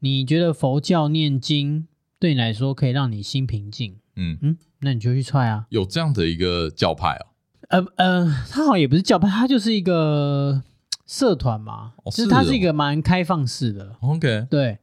[0.00, 1.86] 你觉得佛教念经
[2.18, 5.66] 对你来说可以让你心平静，嗯嗯，那你就去踹啊。
[5.68, 7.26] 有这样的一个教派哦。
[7.68, 10.62] 呃呃，他好像也不是教派，他就是一个。
[11.06, 13.96] 社团嘛，哦、是、哦、就是它是一个蛮开放式的。
[14.00, 14.78] OK，对，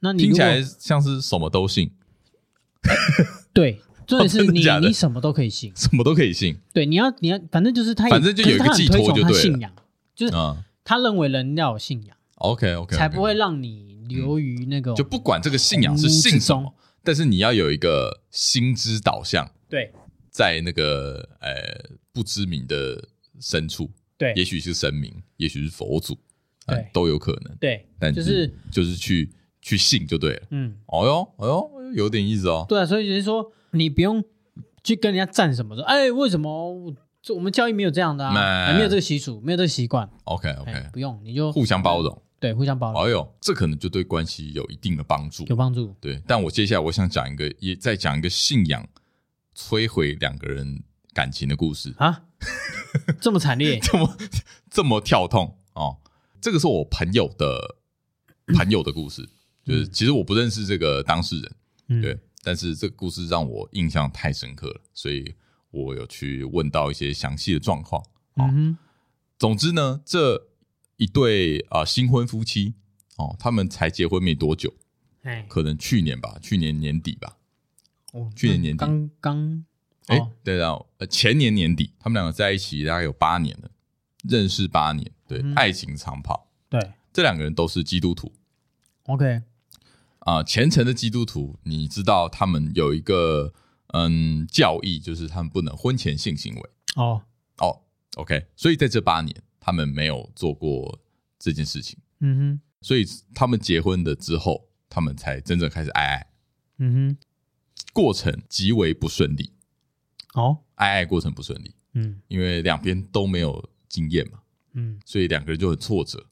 [0.00, 1.92] 那你听起来像是什么都信。
[3.52, 6.56] 对，重点是你、你什么都可以信，什么都可以信。
[6.72, 9.70] 对，你要你要，反正就是他，反正就有一个寄托，就对信仰，
[10.14, 10.32] 就是
[10.84, 12.16] 他认为人要有信仰。
[12.36, 14.96] OK OK，才不会让你流于那个、嗯。
[14.96, 19.50] 就不管这个信仰是信什么，但是你要有一个心之导向。
[19.68, 19.92] 对，
[20.30, 21.50] 在那个呃
[22.12, 23.08] 不知名的
[23.40, 23.90] 深处。
[24.18, 26.14] 对，也许是神明，也许是佛祖，
[26.66, 27.56] 对、嗯，都有可能。
[27.56, 29.30] 对，但、就是就是去
[29.62, 30.42] 去信就对了。
[30.50, 32.66] 嗯，哦哟，哦哟，有点意思哦。
[32.68, 34.22] 对啊，所以就是说，你不用
[34.82, 36.94] 去跟人家站什么说，哎，为什么
[37.30, 38.74] 我们教育没有这样的啊？
[38.74, 40.08] 没有这个习俗，没有这个习惯。
[40.24, 42.22] OK OK，不用，你就互相包容。
[42.40, 43.02] 对，互相包容。
[43.02, 45.94] 哎呦，这可能就对关系有一定的帮助，有帮助。
[46.00, 48.88] 对，但我接下来我想讲一个，也再讲一个信仰
[49.56, 50.82] 摧毁两个人
[51.18, 51.92] 感情的故事。
[51.98, 52.22] 啊。
[53.20, 54.16] 这么惨烈， 这么
[54.70, 55.58] 这么跳痛？
[55.74, 55.98] 哦！
[56.40, 57.76] 这个是我朋友的
[58.54, 59.28] 朋友的故事，嗯、
[59.66, 61.56] 就是其实我不认识这个当事人，
[61.88, 65.34] 嗯、对，但是这个故事让我印象太深刻了，所以
[65.70, 68.00] 我有去问到一些详细的状况。
[68.34, 68.78] 哦、嗯，
[69.38, 70.48] 总之呢，这
[70.96, 72.74] 一对啊、呃、新婚夫妻
[73.16, 74.72] 哦，他们才结婚没多久，
[75.48, 77.36] 可能去年吧，去年年底吧，
[78.12, 78.78] 哦，去年年底。
[78.78, 79.64] 刚刚。
[80.08, 83.70] 哎、欸，对啊，呃，前年年底，他们两个在一起大概有八年了，
[84.24, 88.32] 认识八年，对，嗯、爱情长跑，对，这两个人都是基督徒
[89.04, 89.42] ，OK，
[90.20, 93.52] 啊、呃，虔诚的基督徒，你知道他们有一个
[93.88, 97.22] 嗯教义，就是他们不能婚前性行为，哦，
[97.58, 97.82] 哦
[98.16, 100.98] ，OK，所以在这八年，他们没有做过
[101.38, 103.04] 这件事情，嗯哼，所以
[103.34, 106.26] 他们结婚的之后，他们才真正开始爱爱，
[106.78, 107.16] 嗯哼，
[107.92, 109.52] 过程极为不顺利。
[110.38, 114.38] 哦，爱爱过程不顺利，嗯，因为两边都没有经验嘛，
[114.74, 116.24] 嗯，所以两个人就很挫折，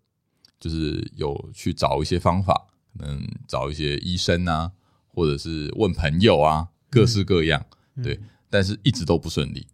[0.60, 4.70] 就是有去找一些方法，可能找一些医生啊，
[5.08, 9.66] 或者是问朋友啊，各式各样，嗯、对，但是一直都不顺利。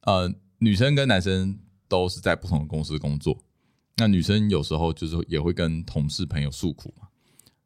[0.00, 1.56] 呃，女生跟男生
[1.86, 3.38] 都是在不同的公司工作，
[3.98, 7.06] 那女生有时候就是也会跟同事朋友诉苦嘛。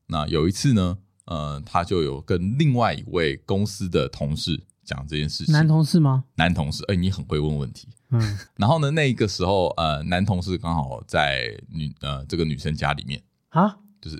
[0.08, 4.62] 那有一次呢，呃，她就有跟另外一位公司的同事。
[4.86, 6.24] 讲这件事情，男同事吗？
[6.36, 7.88] 男同事，哎、欸，你很会问问题。
[8.10, 13.20] 嗯， 然后呢，那个时候，呃，男同事刚好在女呃这个女生家里面
[13.50, 14.16] 啊，就是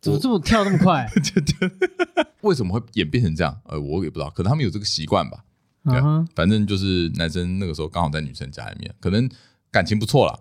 [0.00, 1.10] 怎么 这么跳那么快？
[2.42, 3.60] 为什么会演变成这样？
[3.64, 5.44] 呃，我也不知道，可能他们有这个习惯吧。
[5.84, 9.28] 对、啊，反正就是男生那个时候刚好在女生家里面，可能
[9.70, 10.38] 感情不错啦。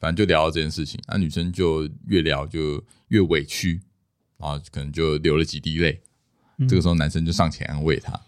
[0.00, 3.80] 反正就聊到这件事情，那、啊、女生就越聊就越委屈，
[4.36, 6.02] 然后可能就流了几滴泪。
[6.68, 8.20] 这个时候，男生就上前安慰她，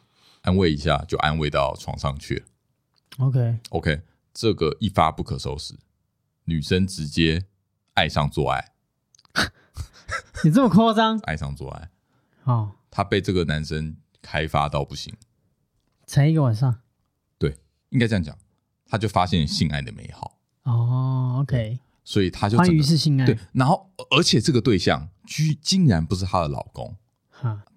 [0.43, 2.47] 安慰一下，就安慰到床上去了。
[3.19, 5.75] OK，OK，这个一发不可收拾，
[6.45, 7.47] 女生直接
[7.95, 8.73] 爱上做爱。
[10.45, 11.19] 你这么夸张？
[11.21, 11.91] 爱上做爱？
[12.45, 15.15] 哦，她被这个男生开发到不行。
[16.07, 16.81] 才一个晚上？
[17.39, 17.57] 对，
[17.91, 18.37] 应该这样讲。
[18.87, 20.39] 她就发现性爱的美好。
[20.65, 23.25] 哦，OK，所以她就欢愉是性爱。
[23.27, 26.97] 对，然后而且这个对象居竟然不是她的老公。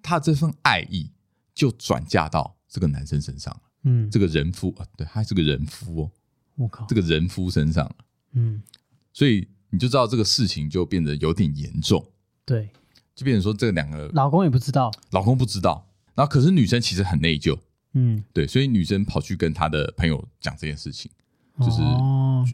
[0.02, 1.10] 她这份爱意
[1.54, 3.60] 就转嫁到这个男生身上了。
[3.84, 6.10] 嗯，这个人夫啊，对，他还是个人夫哦。
[6.56, 7.94] 我靠，这个人夫身上了。
[8.32, 8.60] 嗯，
[9.12, 12.04] 所以你就知道这个事情就变得有点严重。
[12.44, 12.68] 对，
[13.14, 15.88] 就变成说这两个老公也不知道，老公不知道。
[16.14, 17.56] 然后可是女生其实很内疚。
[17.94, 21.10] 嗯，对，所以女生跑去跟她的朋友讲这件事情，
[21.60, 21.80] 就是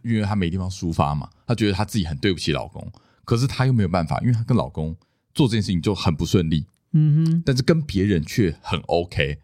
[0.03, 2.87] 因为她没地方抒发嘛，她觉得她自己很对不起老公，
[3.25, 4.95] 可是她又没有办法，因为她跟老公
[5.35, 6.67] 做这件事情就很不顺利。
[6.95, 9.39] 嗯哼，但是跟别人却很 OK，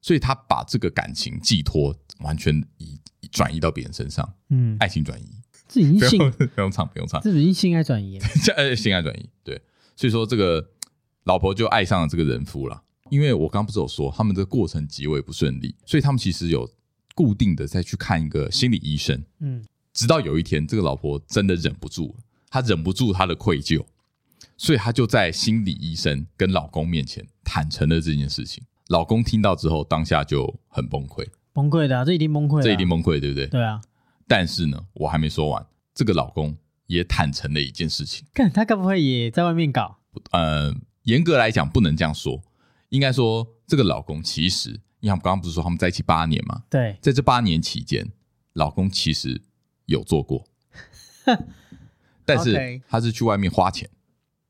[0.00, 2.98] 所以他把这个感情寄托完全移
[3.30, 5.28] 转移到别人身上，嗯，爱情转移，
[5.68, 8.18] 这已经性 不用唱不用唱，这已经性爱转移。
[8.18, 8.26] 了，
[8.56, 9.60] 呃，性爱转移，对，
[9.94, 10.70] 所以说这个
[11.24, 16.70] 老婆就爱上了这个人夫了，因为我刚刚不是有说他们这个过程极为不顺利，所以他们其实有
[17.14, 23.84] 固定的再去看一个心理医生，嗯，直到有一天这个老婆真的忍不住了，她忍不住她的愧疚。
[24.56, 28.64] 所以她就在心理医生跟老公面前坦诚了这件事情。
[28.88, 33.46] 老公听到之后，当下就很崩溃，崩溃的啊，这一定崩溃，这一定崩溃，对不对？
[33.46, 33.80] 对啊。
[34.28, 38.26] 但是呢，我还没说完，这个老公也坦诚了一件事情。
[38.34, 39.98] 看他该不会也在外面搞？
[40.32, 40.74] 呃，
[41.04, 42.42] 严格来讲不能这样说，
[42.90, 46.64] 应该说这个老公其实，因为他们刚刚不是说他们在一起八年吗？
[46.68, 48.06] 对，在这八年期间，
[48.52, 49.40] 老公其实
[49.86, 50.46] 有做过，
[52.26, 53.88] 但是他是去外面花钱。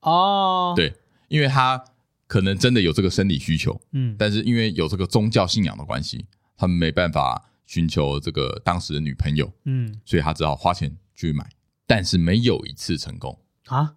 [0.04, 0.76] 哦，oh.
[0.76, 0.94] 对，
[1.28, 1.82] 因为他
[2.26, 6.26] 可能真的有这个生理需求，嗯，但是因为有这个宗教信仰的关系，
[6.56, 11.48] 他们没办法寻求这个当时的女朋友，嗯，所以他只好花钱去买，
[11.86, 13.96] 但是没有一次成功啊？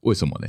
[0.00, 0.48] 为什么呢？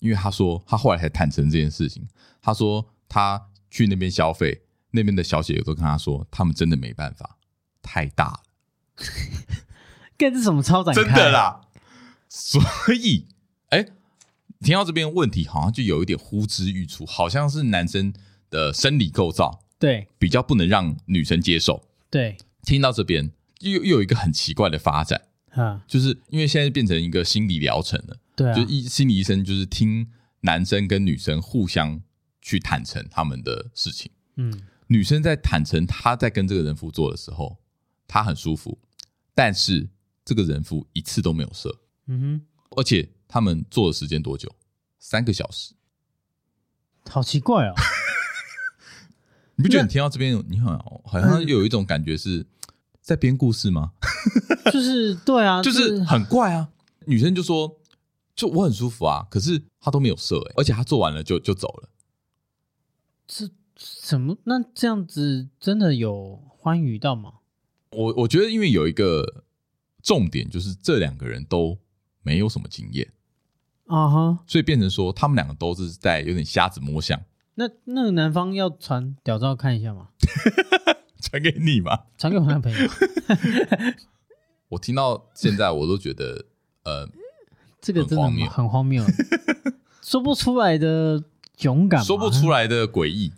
[0.00, 2.06] 因为他说他后来才坦诚这件事情，
[2.40, 7.38] 他说他去那边消费，那边的小姐都跟他说，他们真的没办法，
[7.80, 8.40] 太大了，
[10.18, 11.02] 这是什么超展开？
[11.02, 11.62] 真的啦，
[12.28, 12.60] 所
[12.94, 13.31] 以，哎。
[14.62, 18.12] 听到这边问题，好像就有一点呼之欲出，好像是男生
[18.48, 20.08] 的生理构造对。
[20.18, 21.84] 比较不能让女生接受。
[22.08, 30.08] 对，听到这边又又有一个很奇怪的发展，啊，就是因为现在变成一个心理疗程了，对啊，就医心理医生就是听
[30.42, 32.00] 男生跟女生互相
[32.40, 37.58] 去坦诚他们的事情，嗯，女生在坦诚她在跟这个人夫做的时候，
[38.06, 38.78] 她很舒服，
[39.34, 39.88] 但是
[40.24, 42.40] 这个人夫一次都没有射，嗯哼，
[42.76, 43.08] 而且。
[43.32, 44.54] 他们做的时间多久？
[44.98, 45.72] 三个小时，
[47.08, 47.72] 好奇怪哦！
[49.56, 52.44] 你不觉得你听到这边，你好像好像有一种感觉是
[53.00, 53.94] 在编故事吗？
[54.70, 56.68] 就是对啊， 就是很怪啊。
[57.06, 57.80] 女生就说
[58.36, 61.88] ：“就我很舒服啊，可是她都没有射，哎，而且她做完了就就走了。”
[63.26, 64.36] 这什么？
[64.44, 67.36] 那这样子真的有欢愉到吗？
[67.92, 69.44] 我我觉得，因为有一个
[70.02, 71.78] 重点，就是这两个人都
[72.22, 73.10] 没有什么经验。
[73.92, 74.38] 啊哈，uh.
[74.50, 77.20] 所以变成说他们两个都是在有点瞎子摸象。
[77.56, 80.08] 那那个男方要传屌照看一下吗？
[81.20, 82.04] 传给你吗？
[82.16, 82.78] 传给我男朋友。
[84.70, 86.46] 我听到现在我都觉得，
[86.84, 87.06] 呃，
[87.82, 89.04] 这个真的很荒谬，
[90.02, 91.22] 说不出来的
[91.60, 93.30] 勇敢，说不出来的诡异。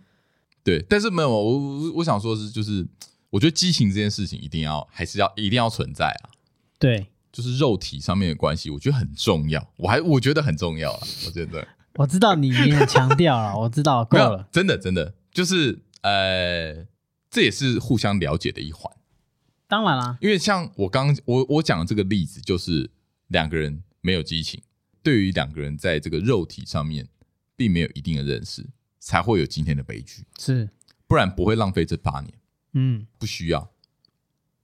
[0.62, 2.86] 对，但是没有我，我想说的是，就是
[3.30, 6.30] 我觉得激情这件事情一定要还是要一定要存在啊。
[6.78, 7.08] 对。
[7.34, 9.72] 就是肉体上面的关系，我觉得很重要。
[9.74, 11.66] 我还我觉得很重要啊，我觉得。
[11.94, 14.48] 我知道你你很强调了，我知道够了。
[14.52, 16.86] 真的真的，就是呃，
[17.28, 18.92] 这也是互相了解的一环。
[19.66, 22.88] 当然啦，因为像我刚我我讲的这个例子，就是
[23.26, 24.62] 两个人没有激情，
[25.02, 27.08] 对于两个人在这个肉体上面
[27.56, 28.64] 并没有一定的认识，
[29.00, 30.24] 才会有今天的悲剧。
[30.38, 30.70] 是，
[31.08, 32.32] 不然不会浪费这八年。
[32.74, 33.72] 嗯，不需要。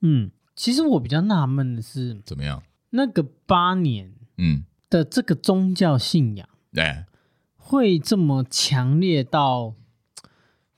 [0.03, 2.63] 嗯，其实我比较纳闷的是，怎么样？
[2.91, 7.05] 那个八年，嗯的这个宗教信仰，对，
[7.57, 9.75] 会这么强烈到，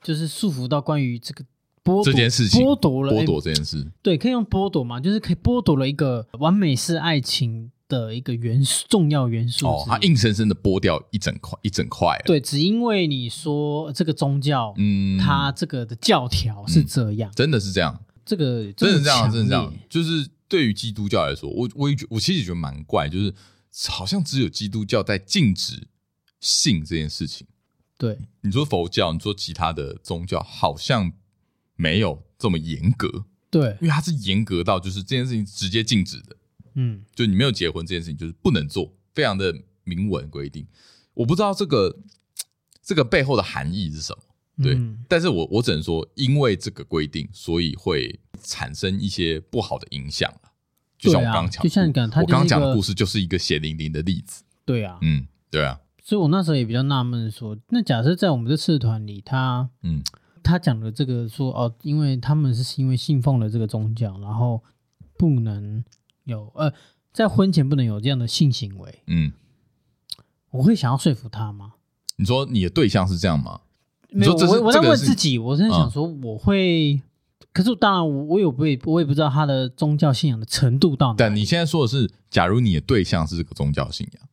[0.01, 1.45] 就是束缚到关于这个。
[1.83, 9.67] 剥这件事情，剥夺了剥夺这件事，对，可以用剥夺嘛，就是可以剥夺了一个完美式爱情的一个元素，重要元素。
[9.67, 12.17] 哦，他硬生生的剥掉一整块，一整块。
[12.25, 19.73] 对，只因为你说这个宗教，嗯，它这个的教条是这样，真的是这样，这个真的这样，真的这样。
[19.89, 23.33] 就是对于基督教来说，我我我其实觉得蛮怪，就是
[23.89, 25.87] 好像只有基督教在禁止
[26.39, 27.47] 性这件事情。
[27.97, 31.11] 对，你说佛教，你说其他的宗教，好像。
[31.75, 36.35] 没有这么严格，对，因为它是严格到就是这件事情直接禁止的，
[36.75, 39.51] 嗯，就你没有结婚这件事情就是不能做，非常的
[39.83, 40.67] 明文规定。
[41.15, 41.99] 我不知道这个
[42.83, 44.23] 这个背后的含义是什么，
[44.61, 50.31] 对，嗯、但是我我只能说，因为这个规定，所以会产生一些不好的影响。
[50.97, 54.43] 就像我刚刚讲，就像你讲我刚刚讲的故事，就是一个血淋淋的例子。
[54.65, 55.79] 对啊，嗯，对啊。
[56.03, 60.01] 所以我那时候也比较纳闷，说，那假设在我们的社团里，他，嗯。
[60.45, 64.61] 他讲的这个说哦，因为他们是因为信奉了这个宗教，然后
[65.17, 65.81] 不能
[66.25, 66.73] 有呃，
[67.13, 69.03] 在婚前不能有这样的性行为。
[69.07, 69.31] 嗯，
[70.51, 71.75] 我会想要说服他吗？
[72.17, 73.61] 你说你的对象是这样吗？
[74.13, 77.01] 没有，我我在问自己，我在想说我会，嗯、
[77.51, 81.15] 可是当然我我有不我也不知道他的宗教信仰的程度到哪。
[81.17, 84.23] 但你现在说的是，假如你的对象是这个宗教信仰，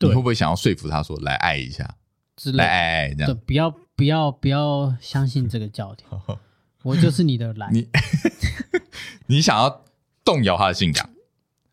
[0.00, 1.96] 你会不会想要说服他说来爱一下，
[2.54, 3.38] 来爱爱这样？
[3.46, 3.74] 不要。
[3.98, 6.22] 不要不要相信这个教条，
[6.84, 7.74] 我就是你的蓝。
[7.74, 7.88] 你
[9.26, 9.82] 你想要
[10.24, 11.10] 动摇他的信仰？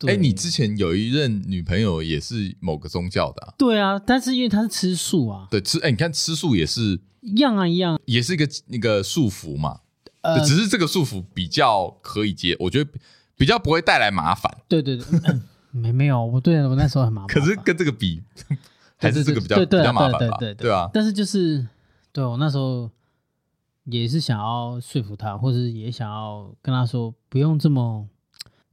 [0.07, 3.53] 哎，你之前有一任女朋友也是某个宗教的。
[3.57, 5.47] 对啊，但是因为她是吃素啊。
[5.49, 9.81] 对，吃哎，你看吃素也是一样啊，一样，也是一个那个束缚嘛。
[10.21, 12.89] 呃，只是这个束缚比较可以接，我觉得
[13.37, 14.51] 比较不会带来麻烦。
[14.67, 15.05] 对对对，
[15.71, 17.27] 没没有，我对我那时候很麻烦。
[17.27, 18.21] 可是跟这个比，
[18.97, 20.37] 还是这个比较比较麻烦吧？
[20.39, 21.65] 对啊，但是就是。
[22.15, 22.89] 对，我那时候
[23.83, 28.07] 也是想要说服他，或者也想要跟他说，不用这么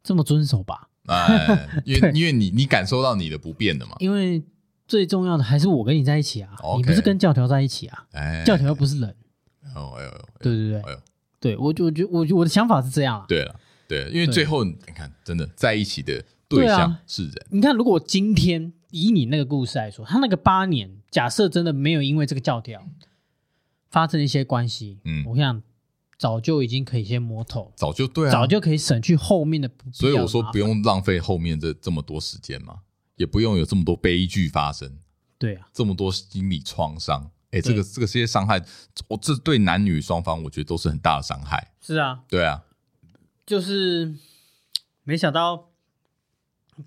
[0.01, 0.89] 这么遵守吧。
[1.07, 3.97] 哎，因为 因为你你感受到你的不变的嘛。
[3.99, 4.43] 因为
[4.87, 6.77] 最重要的还是我跟你在一起啊，Okay.
[6.79, 8.07] 你不是跟教条在一起啊。
[8.13, 9.15] 哎，教条又不是人。
[9.75, 10.99] 哦，哎呦，对对对，哎呦，
[11.41, 13.25] 对我就我觉得我我的想法是这样啊。
[13.29, 13.55] 对了，
[13.89, 17.35] 对，因为最后你看，真的在一起的对象是人。
[17.51, 22.83] 你看，如果今天以你那个故事来说，他那个八年，假设真的没有因为这个教条。
[23.91, 25.63] 发生一些关系，嗯，我想
[26.23, 29.69] 早就已经可以先摸透，早就对啊，早就可以省去后面的。
[29.93, 32.83] 所以我说不用浪费后面这这么多时间嘛，
[33.17, 35.01] 也不用有这么多悲剧发生。
[35.37, 38.65] 对啊，这么多心理创伤，哎，这个这个这些伤害，
[39.09, 41.73] 我这对男女双方，我觉得都是很大的伤害。
[41.81, 42.63] 是啊，对啊，
[43.45, 44.15] 就是
[45.03, 45.71] 没想到，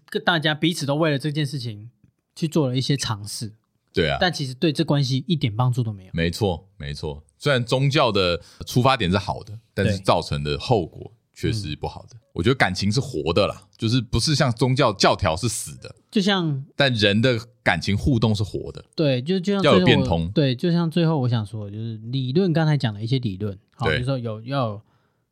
[0.05, 1.91] 跟大家彼此都为了这件事情
[2.33, 3.55] 去做了一些尝试。
[3.95, 6.11] 对啊，但其实对这关系一点帮助都没有。
[6.13, 7.23] 没错，没错。
[7.39, 12.09] 虽然宗教的出发点是好的，但是造成的后果确实是不好的。
[12.15, 18.83] 嗯、我觉得感情是活的啦，就是不是像宗教教条是死的，就像但人的感情互动是活的。
[18.95, 20.29] 对，就就像要有变通。
[20.31, 24.81] 对，就像最后我想说，就是理论刚才讲的一些理论，好，比如说有要有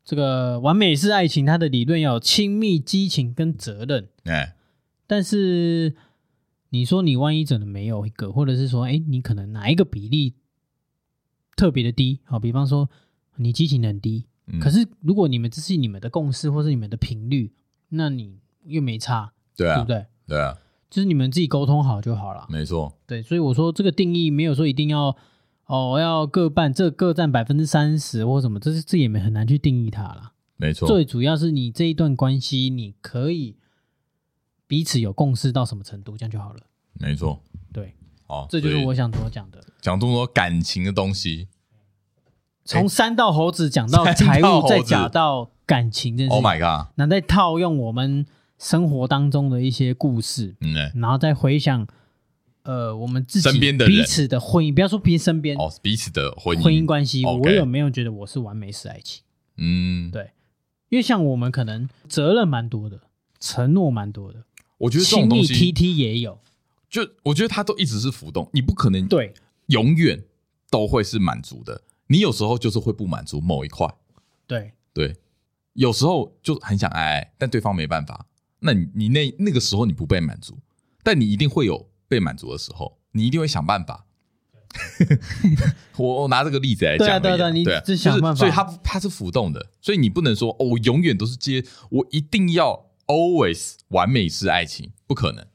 [0.06, 4.07] 这个完美式爱情，它的理论要有亲密、激情跟责任。
[4.23, 4.56] 哎，
[5.06, 5.94] 但是。
[6.74, 10.34] 你说你万一真的没有一个，或者是说，哎，你可能哪一个比例
[11.56, 12.20] 特别的低？
[12.26, 12.90] 好，比方说
[13.36, 17.54] 你激情很低，嗯、可是如果你们这是你们的共识，或是你们的频率，
[17.90, 20.06] 那你又没差，对啊，对不对？
[20.26, 20.58] 对啊，
[20.90, 22.48] 就是你们自己沟通好就好了。
[22.50, 25.16] 没错，对，所以我说这个定义没有说一定要
[25.68, 30.32] 哦，要各半，这各占百分之三十或什么，这是这也没很难去定义它了。
[30.58, 33.58] 没错，最主要是你这一段关系，你可以。
[34.68, 36.60] 彼此有共识到什么程度，这样就好了。
[36.99, 37.41] 没错，
[37.72, 37.94] 对，
[38.27, 39.64] 哦，这就是我想多讲的。
[39.81, 41.49] 讲这么多感情的东西，
[42.64, 46.91] 从山道猴子讲到财务，再讲到感情，真是 Oh my god！
[46.95, 48.26] 那再套用我们
[48.57, 51.85] 生活当中的一些故事，嗯，然后再回想，
[52.61, 59.23] 呃，我们自己身边的彼此的婚姻，不要说别身边哦，彼此的婚姻婚姻关系，我有没有觉得我是完美式爱情？
[59.57, 60.31] 嗯，对，
[60.88, 63.02] 因为像我们可能责任蛮多的，
[63.40, 64.45] 承诺蛮多的。
[64.84, 66.39] 我觉得这种东西，T T 也有，
[66.89, 69.34] 就我觉得它都一直是浮动，你不可能对。
[69.68, 70.26] 永远
[70.69, 71.84] 都会是满足的。
[72.07, 73.88] 你有时候就是会不满足某一块，
[74.45, 74.73] 对。
[74.93, 75.15] 对，
[75.72, 78.27] 有时候就很想爱爱，但对方没办法。
[78.60, 80.60] 那你你那那个时候你不被满足，
[81.01, 84.05] 但你一定会有被满足的时候，你一定会想办法。
[85.95, 95.45] 我我拿这个例子来讲，对啊对啊，你对，就是所以它它是浮动的，所以你不能说哦，我永远都是接，我一定要 always 完美是爱情，不可能，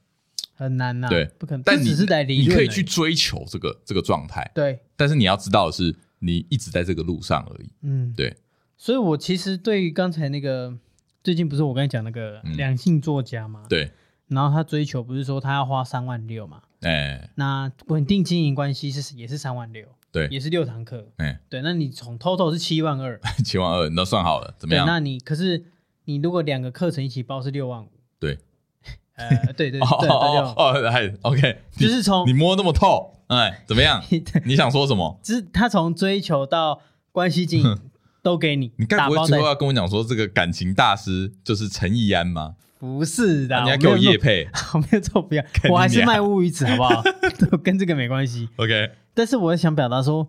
[0.55, 1.63] 很难呐，对，不可能。
[1.65, 1.91] 但你
[2.35, 8.37] 你可以去追求这个这个状态，对，但是你要知道的是，你一直在这个路上而已，嗯，对。
[8.81, 10.73] 所以我其实对于刚才那个
[11.25, 13.91] 最近不是我跟你讲那个两性作家嘛，对，
[14.29, 16.63] 然后他追求不是说他要花三万六嘛。
[16.83, 24.87] 哎、欸，那稳定经营关系是也是三万六，对，也是六堂课，哎、欸，对，那你从 total 是七万二， 七万二，那算好了，怎么样？
[24.87, 25.65] 那你可是
[26.09, 28.39] 你如果两个课程一起包是六万五，对，
[29.17, 34.03] 呃，对对对，哦哦 哦，还 OK，就是从你摸那么透，哎，怎么样？
[34.47, 35.21] 你想说什么？
[35.23, 36.81] 就是他从追求到
[37.13, 37.79] 关系经营
[38.23, 42.57] 都给你，你该不会最后要跟我讲说这个感情大师就是陈意安吗？
[42.79, 47.03] 不是的，你还给我叶配，我没有做，不要，我还是卖乌鱼子，好不好？
[47.51, 48.49] 都跟这个没关系。
[48.57, 50.27] OK，但是我想表达说，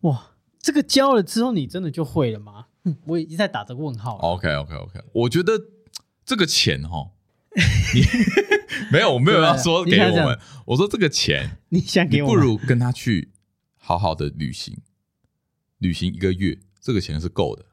[0.00, 2.68] 哇，这个教了之后，你真的就会了吗？
[3.04, 4.22] 我已经在打这个问号了。
[4.22, 5.52] OK，OK，OK，我觉得
[6.24, 7.10] 这个钱哈，
[7.94, 8.02] 你
[8.92, 13.30] 没有，我没有要说给我们，我说这个钱， 你想给我，不如跟他去
[13.76, 14.78] 好好的旅行，
[15.78, 17.64] 旅行一个月，这个钱是够的。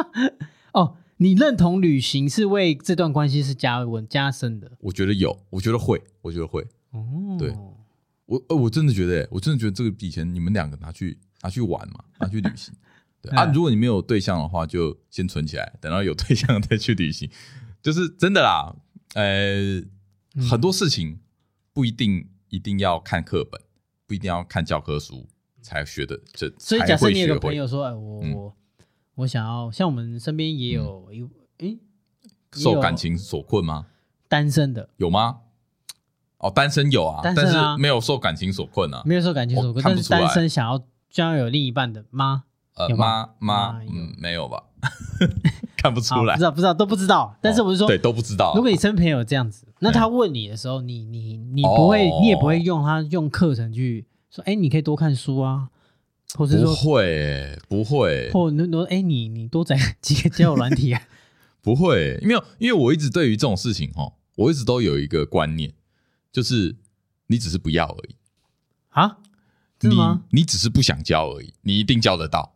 [0.74, 0.96] 哦。
[1.18, 4.72] 你认同旅行是为这段关系是加温加深的？
[4.80, 6.66] 我觉得有，我觉得会，我觉得会。
[6.90, 7.54] 哦，对，
[8.26, 12.74] 我呃，我真的觉得，我真的觉得这个笔钱你们两个拿去拿去玩嘛，拿去旅行。
[13.22, 17.30] 对啊，如果你没有对象的话，就先存起来，等到有对象再去旅行。
[17.80, 18.74] 就是真的啦，
[19.14, 19.82] 呃，
[20.50, 21.20] 很多事情
[21.72, 23.60] 不一定一定要看课本，
[24.06, 25.26] 不一定要看教科书
[25.60, 26.20] 才学的。
[26.32, 28.56] 这所以假设你有个朋友说，哎，我我。
[29.14, 31.20] 我想要像我们身边也有一
[31.58, 31.80] 诶、嗯，
[32.52, 33.86] 受感情所困吗？
[34.26, 35.40] 单身的有吗？
[36.38, 42.44] 哦，单身有啊，但是没有受感情所困啊，没有受感情所困，但是单身想要将要有另一半的吗？
[42.74, 44.62] 呃，妈妈，嗯，没有吧？
[45.76, 47.36] 看不出来，不知道，不知道，都不知道。
[47.40, 48.54] 但是我是说，对，都不知道。
[48.54, 55.68] 如果你身边有这样子，那他问你的时候，你你你不会，你也不会用他用课程去说，哎，你可以多看书啊。
[56.34, 58.30] 或是说不会、欸，不会、欸。
[58.32, 61.02] 或你说，哎、欸，你你多载几个交友软体啊？
[61.60, 65.74] 不会、没有因为我一直对于这种事情哈，我一直都有一个观念，
[66.32, 66.74] 就是
[67.26, 68.16] 你只是不要而已
[68.88, 69.18] 啊？
[69.78, 70.22] 真的吗？
[70.30, 72.54] 你你只是不想交而已，你一定交得到。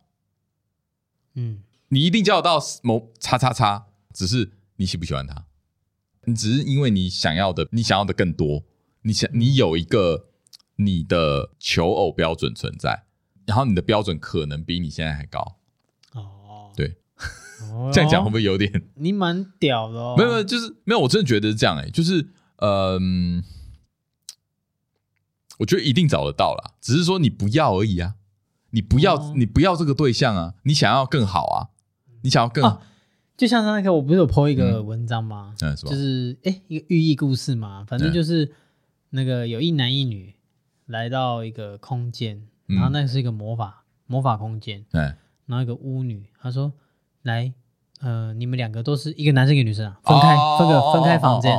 [1.37, 5.45] 嗯，你一定交得到某叉叉叉，只是你喜不喜欢他？
[6.25, 8.65] 你只是因为你想要的，你想要的更多，
[9.03, 10.27] 你想你有一个
[10.75, 13.05] 你的求偶标准存在。
[13.45, 15.39] 然后你的标准可能比你现在还高
[16.11, 16.97] 哦，对，
[17.61, 18.89] 哦、这样讲会不会有点？
[18.95, 20.15] 你蛮屌的哦。
[20.17, 22.23] 没有没有，就是没有，我真的觉得是这样哎、欸，就是
[22.57, 23.43] 嗯、呃，
[25.59, 28.15] 我觉得一定找得到啦，只是说你不要而已啊，
[28.71, 31.69] 你不要、哦、你不要这个对象啊，你想要更好啊，
[32.21, 32.77] 你想要更
[33.35, 35.53] 就像上那个我不是有 po 一个文章吗？
[35.61, 38.51] 嗯，嗯是就是哎一个寓意故事嘛，反正就是
[39.11, 40.35] 那个有一男一女
[40.85, 42.47] 来到一个空间。
[42.69, 45.01] 然后那是一个魔法魔法空间，对。
[45.45, 46.73] 然后一个巫女，她说
[47.23, 47.53] ：“来，
[48.01, 51.57] 呃，你们两个都是一个男生一个女生啊，分开分个分开房间。”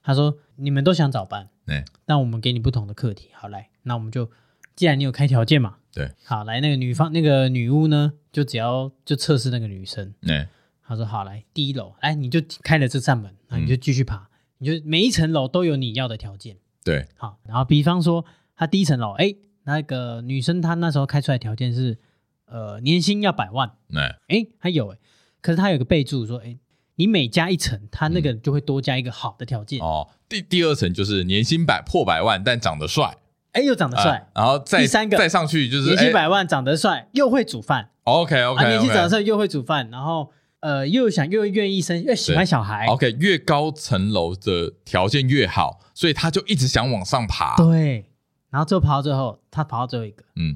[0.00, 1.84] 她说：“你们都想找伴，对。
[2.06, 3.30] 那我们给你不同的课题。
[3.32, 4.30] 好，来，那我们就
[4.76, 6.10] 既然你有开条件嘛，对。
[6.24, 10.48] 好，来那个女方那个女巫呢，就只要就测试那个女生，对。
[10.86, 14.28] 她说：好，来第一楼，来你就开了这扇门，那你就继续爬，
[14.58, 17.06] 你就每一层楼都有你要的条件，对。
[17.16, 18.24] 好，然后比方说，
[18.56, 19.34] 她第一层楼，哎。”
[19.66, 21.96] 那个女生她那时候开出来条件是，
[22.44, 23.78] 呃，年薪要百万。
[23.94, 24.98] 哎，哎，还有哎，
[25.40, 26.58] 可是她有个备注说，哎，
[26.96, 29.80] 你每加一层，她那个就会多加一个好的条件。
[29.80, 33.16] 哦，第第二层就是年薪百破百万，但长得帅。
[33.54, 34.28] 哎，又长得帅。
[34.34, 37.90] 然后再第三个再上去就是年薪百万，长得帅，又会煮饭。
[38.04, 38.64] OK OK。
[38.68, 42.86] 年薪长得帅又会煮饭，然后呃又想又愿意生又喜欢小孩。
[42.86, 47.56] OK，越高层楼的条件越好，所以他就一直想往上爬。
[47.56, 48.10] 对。
[48.50, 50.54] 然后最后爬到最后，他爬到最后一个，嗯，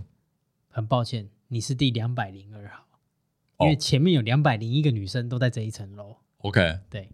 [0.70, 2.84] 很抱歉，你是第两百零二号，
[3.64, 6.16] 因为前面有两百零一个女生都在这一层楼。
[6.42, 7.10] OK，对，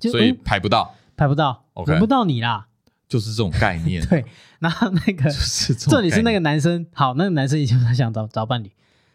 [0.00, 2.68] 所以排不到，排不到，轮不到你啦，
[3.12, 4.02] 就是这种概念。
[4.08, 4.24] 对，
[4.58, 5.30] 然后那个，
[5.90, 8.72] 这里是那个男生，好，那个男生以前他想找找伴侣，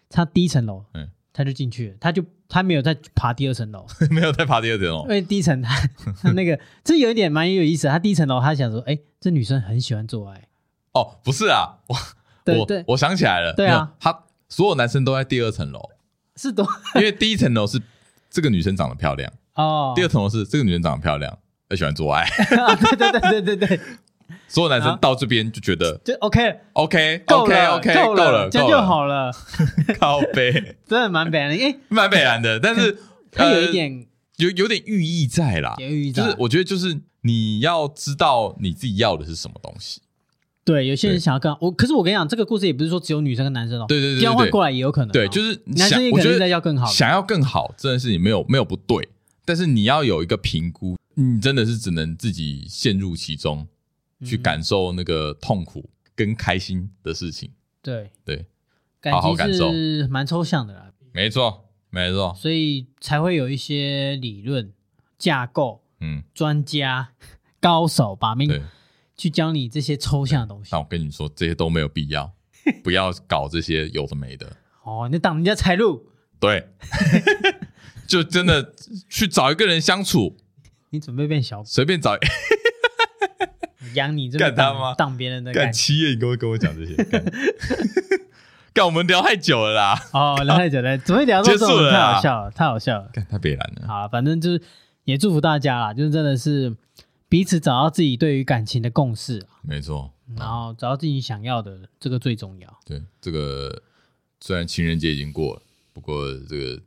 [0.07, 5.75] 他第一层楼，嗯，他就进去了，他就他没有再爬第二层楼， 没有再爬第二层楼，因为第一层他
[6.21, 10.47] 他 那个这有一点蛮有意思，他第一层楼他想说，哎，这女生很喜欢做爱。
[10.93, 11.95] 哦，不是啊，我
[12.45, 15.89] 我我想起来了，对啊，他所有男生都在第二层楼，
[16.35, 16.63] 是多，
[16.93, 17.81] 因为第一层楼是
[18.29, 19.33] 这个女生长得漂亮。
[19.55, 21.35] 哦，第二层楼是这个女生长得漂亮，
[21.69, 23.79] 而喜欢做爱， 对对对对对对。
[24.49, 29.31] 所有男生到这边就觉得就 OK OK OK OK 够了，这样就好了。
[29.99, 30.51] 靠北，
[30.87, 32.97] 真的蛮北蓝的，哎，蛮北蓝的，但是
[33.31, 34.05] 它有一点
[34.37, 40.01] 有有点寓意在啦，有寓意在，就是我觉得就是你要知道你自己要的是什么东西。
[40.63, 45.11] 对，有些人想要跟我，可是我跟你讲，这个故事也不是说只有女生跟男生哦，对对对，这样换过来也有可能。
[45.11, 49.07] 对，就是男生也可能在要更好，想要更好这件事情没有没有不对，
[49.47, 53.67] 但是你要有一个评估，你真的是只能自己陷入其中。
[54.25, 57.51] 去感受那个痛苦跟开心的事情，
[57.83, 58.09] 对。
[58.25, 58.47] 对，
[59.11, 60.91] 好好感受，是蛮抽象的啦。
[61.13, 64.73] 没错，没错，所以才会有一些理论
[65.19, 67.09] 架构，嗯，专家
[67.61, 68.59] 高手把命
[69.15, 70.71] 去教你这些抽象的东西。
[70.71, 72.33] 但我跟你说，这些都没有必要，
[72.83, 74.51] 不要搞这些有的没的。
[74.81, 76.09] 哦，你挡人家财路，
[76.39, 76.69] 对，
[78.07, 78.73] 就真的
[79.09, 80.37] 去找一个人相处。
[80.89, 82.17] 你准备变小，随便找。
[83.93, 84.93] 养你这干他吗？
[84.95, 86.95] 当别人的干七月，你跟我跟我讲这些，
[88.73, 90.07] 干 我们聊太久了啦！
[90.13, 91.67] 哦，聊太久了，怎么会聊这么多？
[91.67, 93.87] 结束了，太好笑了，太好笑了，干太悲凉了。
[93.87, 94.61] 好，反正就是
[95.05, 96.75] 也祝福大家啦，就是真的是
[97.27, 102.79] 彼此找到自己对于感情的共识，没错，然后找到自己想要的，这个最重要。
[102.85, 103.81] 对，这个
[104.39, 105.61] 虽然情人节已经过了，
[105.93, 106.79] 不过这个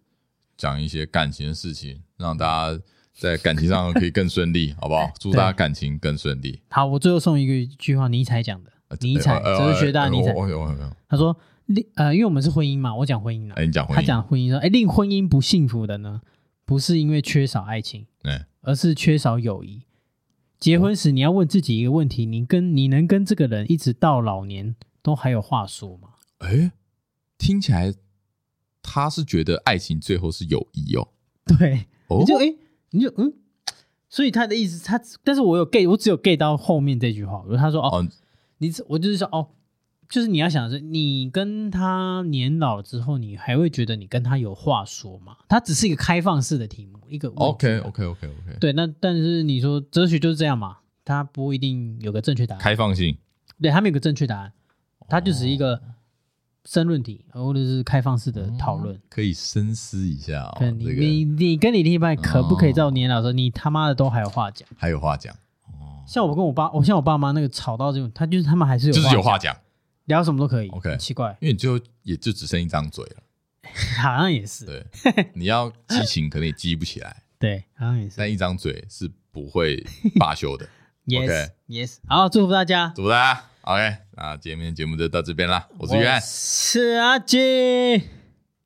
[0.61, 2.83] 讲一些感情的事情，让大家。
[3.13, 5.11] 在感情上可以更顺利，好不好？
[5.21, 6.59] 祝大家感情更顺利。
[6.71, 8.71] 好，我最后送一个一句话，尼采讲的，
[9.01, 10.33] 尼采哲学大尼采。
[11.07, 13.63] 他说：“令呃，因为我们是婚姻嘛，我讲婚姻了。
[13.63, 16.23] 你讲婚姻，他讲婚姻说，哎，令婚姻不幸福的呢，
[16.65, 18.07] 不是因为缺少爱情，
[18.63, 19.83] 而是缺少友谊。
[20.59, 26.11] 结婚时你要问自己一个问题：你跟你能跟这个人一直到老年都还有话说吗？
[26.39, 26.73] 哎，
[27.37, 27.93] 听起来
[28.83, 31.09] 他是觉得爱情最后是友谊哦。
[31.59, 32.55] 对，你就哎。”
[32.93, 33.33] 你就嗯，
[34.09, 37.41] 所以他的意思，他但是我有 get，我只有 get 到后面这句话。
[37.43, 38.09] 比如他说哦，哦
[38.59, 39.47] 你我就是说哦，
[40.09, 45.37] 就是你要想的是，你跟他年老之后，你还会觉得你跟他有话说吗？
[45.49, 48.59] 它只是一个开放式的题目，一个 OK OK OK OK。
[48.59, 52.61] 对，那但是你说哲学就是这样嘛，它不一定有个正确答案。
[52.61, 53.17] 开放性，
[53.63, 54.53] 对，它没有个正确答案，
[55.09, 55.81] 它就是一个。
[56.65, 60.71] 申论题，或者是开放式的讨论，可以深思一下哦。
[60.73, 64.69] 你你你跟你另一半可不可以在年老的时候，你他妈的都还有话讲？
[64.77, 65.35] 还有话讲。
[66.07, 69.57] 像我跟我爸，我像我爸妈那个吵到这种，他就是他们还是有就是有话讲，
[70.07, 70.69] 聊什么都可以。
[70.69, 73.23] OK，奇怪，因为你最后也就只剩一张嘴了。
[74.03, 74.65] 好像也是。
[74.65, 74.85] 对，
[75.35, 77.23] 你要激情可能也激不起来。
[77.39, 78.17] 对，好像也是。
[78.17, 79.87] 但一张嘴是不会
[80.19, 80.69] 罢休的。
[81.07, 81.99] Yes，Yes。
[82.07, 83.50] 好，祝福大家，祝福大家。
[83.63, 85.69] OK，那今天节目就到这边啦。
[85.79, 88.03] 我是于安，是阿杰，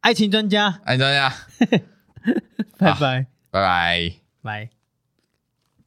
[0.00, 1.34] 爱情专家，爱情专家，
[2.78, 4.12] 拜拜，拜拜，
[4.42, 4.83] 拜。